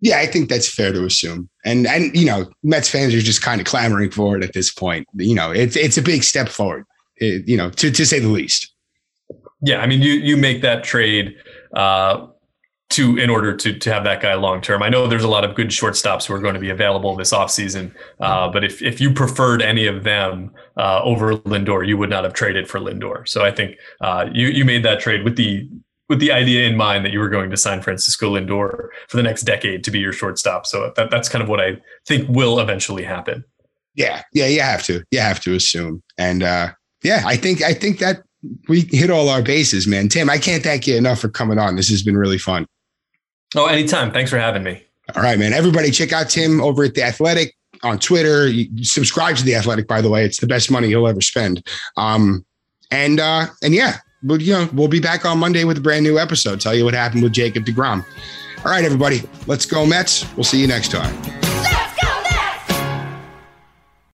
Yeah, 0.01 0.19
I 0.19 0.27
think 0.27 0.49
that's 0.49 0.73
fair 0.73 0.93
to 0.93 1.05
assume. 1.05 1.49
And 1.65 1.87
and 1.87 2.15
you 2.15 2.27
know, 2.27 2.49
Mets 2.63 2.89
fans 2.89 3.15
are 3.15 3.21
just 3.21 3.43
kind 3.43 3.61
of 3.61 3.67
clamoring 3.67 4.11
for 4.11 4.37
it 4.37 4.45
at 4.45 4.53
this 4.53 4.73
point. 4.73 5.07
You 5.15 5.35
know, 5.35 5.51
it's 5.51 5.77
it's 5.77 5.99
a 5.99 6.03
big 6.03 6.23
step 6.23 6.49
forward. 6.49 6.85
It, 7.17 7.49
you 7.49 7.57
know, 7.57 7.71
to 7.71 7.91
to 7.91 8.07
say 8.07 8.21
the 8.21 8.29
least. 8.29 8.73
Yeah, 9.61 9.79
I 9.79 9.87
mean, 9.87 10.01
you 10.01 10.13
you 10.13 10.37
make 10.37 10.63
that 10.63 10.85
trade 10.85 11.35
uh, 11.75 12.29
to 12.91 13.19
in 13.19 13.29
order 13.29 13.57
to 13.57 13.77
to 13.77 13.93
have 13.93 14.05
that 14.05 14.23
guy 14.23 14.35
long 14.35 14.61
term. 14.61 14.85
I 14.85 14.89
know 14.89 15.09
there's 15.09 15.25
a 15.25 15.29
lot 15.29 15.45
of 15.45 15.57
good 15.57 15.69
shortstops 15.69 16.27
who 16.27 16.35
are 16.35 16.39
going 16.39 16.55
to 16.55 16.61
be 16.61 16.71
available 16.71 17.17
this 17.17 17.33
offseason, 17.33 17.93
uh, 18.21 18.49
but 18.49 18.63
if 18.63 18.81
if 18.81 19.01
you 19.01 19.13
preferred 19.13 19.63
any 19.63 19.87
of 19.87 20.05
them 20.05 20.53
uh, 20.77 21.01
over 21.03 21.35
Lindor, 21.39 21.87
you 21.87 21.99
would 21.99 22.11
not 22.11 22.23
have 22.23 22.35
traded 22.35 22.69
for 22.69 22.79
Lindor. 22.79 23.29
So 23.29 23.45
I 23.45 23.51
think 23.51 23.77
uh, 24.01 24.27
you 24.33 24.47
you 24.47 24.65
made 24.65 24.85
that 24.85 25.01
trade 25.01 25.25
with 25.25 25.37
the 25.37 25.69
with 26.09 26.21
the 26.21 26.33
idea 26.33 26.69
in 26.69 26.77
mind 26.77 27.05
that 27.05 27.13
you 27.13 27.19
were 27.19 27.29
going 27.29 27.51
to 27.51 27.57
sign 27.57 27.83
Francisco 27.83 28.35
Lindor 28.35 28.89
for 29.09 29.17
the 29.17 29.23
next 29.23 29.43
decade 29.43 29.85
to 29.85 29.91
be 29.91 29.99
your 29.99 30.13
shortstop. 30.13 30.67
So 30.67 30.93
that, 30.97 31.11
that's 31.11 31.29
kind 31.29 31.43
of 31.43 31.49
what 31.49 31.61
I 31.61 31.79
think 32.07 32.29
will 32.29 32.59
eventually 32.59 33.03
happen. 33.03 33.45
Yeah, 33.95 34.23
yeah, 34.33 34.47
you 34.47 34.61
have 34.61 34.83
to, 34.85 35.03
you 35.11 35.21
have 35.21 35.41
to 35.41 35.55
assume, 35.55 36.03
and 36.17 36.43
uh, 36.43 36.69
yeah, 37.03 37.23
I 37.27 37.37
think 37.37 37.63
I 37.63 37.75
think 37.75 37.99
that 37.99 38.23
we 38.69 38.83
hit 38.83 39.11
all 39.11 39.29
our 39.29 39.43
bases, 39.43 39.87
man. 39.87 40.09
Tim, 40.09 40.31
I 40.31 40.39
can't 40.39 40.63
thank 40.63 40.87
you 40.87 40.97
enough 40.97 41.19
for 41.19 41.29
coming 41.29 41.59
on. 41.59 41.77
This 41.77 41.89
has 41.89 42.03
been 42.03 42.17
really 42.17 42.39
fun. 42.39 42.67
Oh, 43.57 43.67
anytime. 43.67 44.13
Thanks 44.13 44.31
for 44.31 44.39
having 44.39 44.63
me. 44.63 44.85
All 45.17 45.23
right, 45.23 45.39
man. 45.39 45.53
Everybody 45.53 45.91
check 45.91 46.13
out 46.13 46.29
Tim 46.29 46.61
over 46.61 46.85
at 46.85 46.95
The 46.95 47.03
Athletic 47.03 47.57
on 47.83 47.99
Twitter. 47.99 48.47
You 48.47 48.85
subscribe 48.85 49.37
to 49.37 49.45
The 49.45 49.55
Athletic, 49.55 49.89
by 49.89 50.01
the 50.01 50.11
way. 50.11 50.25
It's 50.25 50.39
the 50.39 50.47
best 50.47 50.71
money 50.71 50.89
you'll 50.89 51.09
ever 51.09 51.21
spend. 51.21 51.67
Um, 51.97 52.45
and 52.91 53.19
uh, 53.19 53.47
and 53.63 53.75
yeah, 53.75 53.97
but 54.23 54.41
you 54.41 54.53
know, 54.53 54.69
we'll 54.73 54.89
be 54.89 55.01
back 55.01 55.25
on 55.25 55.39
Monday 55.39 55.65
with 55.65 55.79
a 55.79 55.81
brand 55.81 56.05
new 56.05 56.19
episode. 56.19 56.61
Tell 56.61 56.75
you 56.75 56.85
what 56.85 56.95
happened 56.95 57.23
with 57.23 57.33
Jacob 57.33 57.65
DeGrom. 57.65 58.05
All 58.65 58.73
right, 58.73 58.85
everybody, 58.85 59.23
let's 59.47 59.67
go 59.67 59.87
Mets. 59.87 60.25
We'll 60.35 60.45
see 60.45 60.61
you 60.61 60.67
next 60.67 60.91
time. 60.91 61.48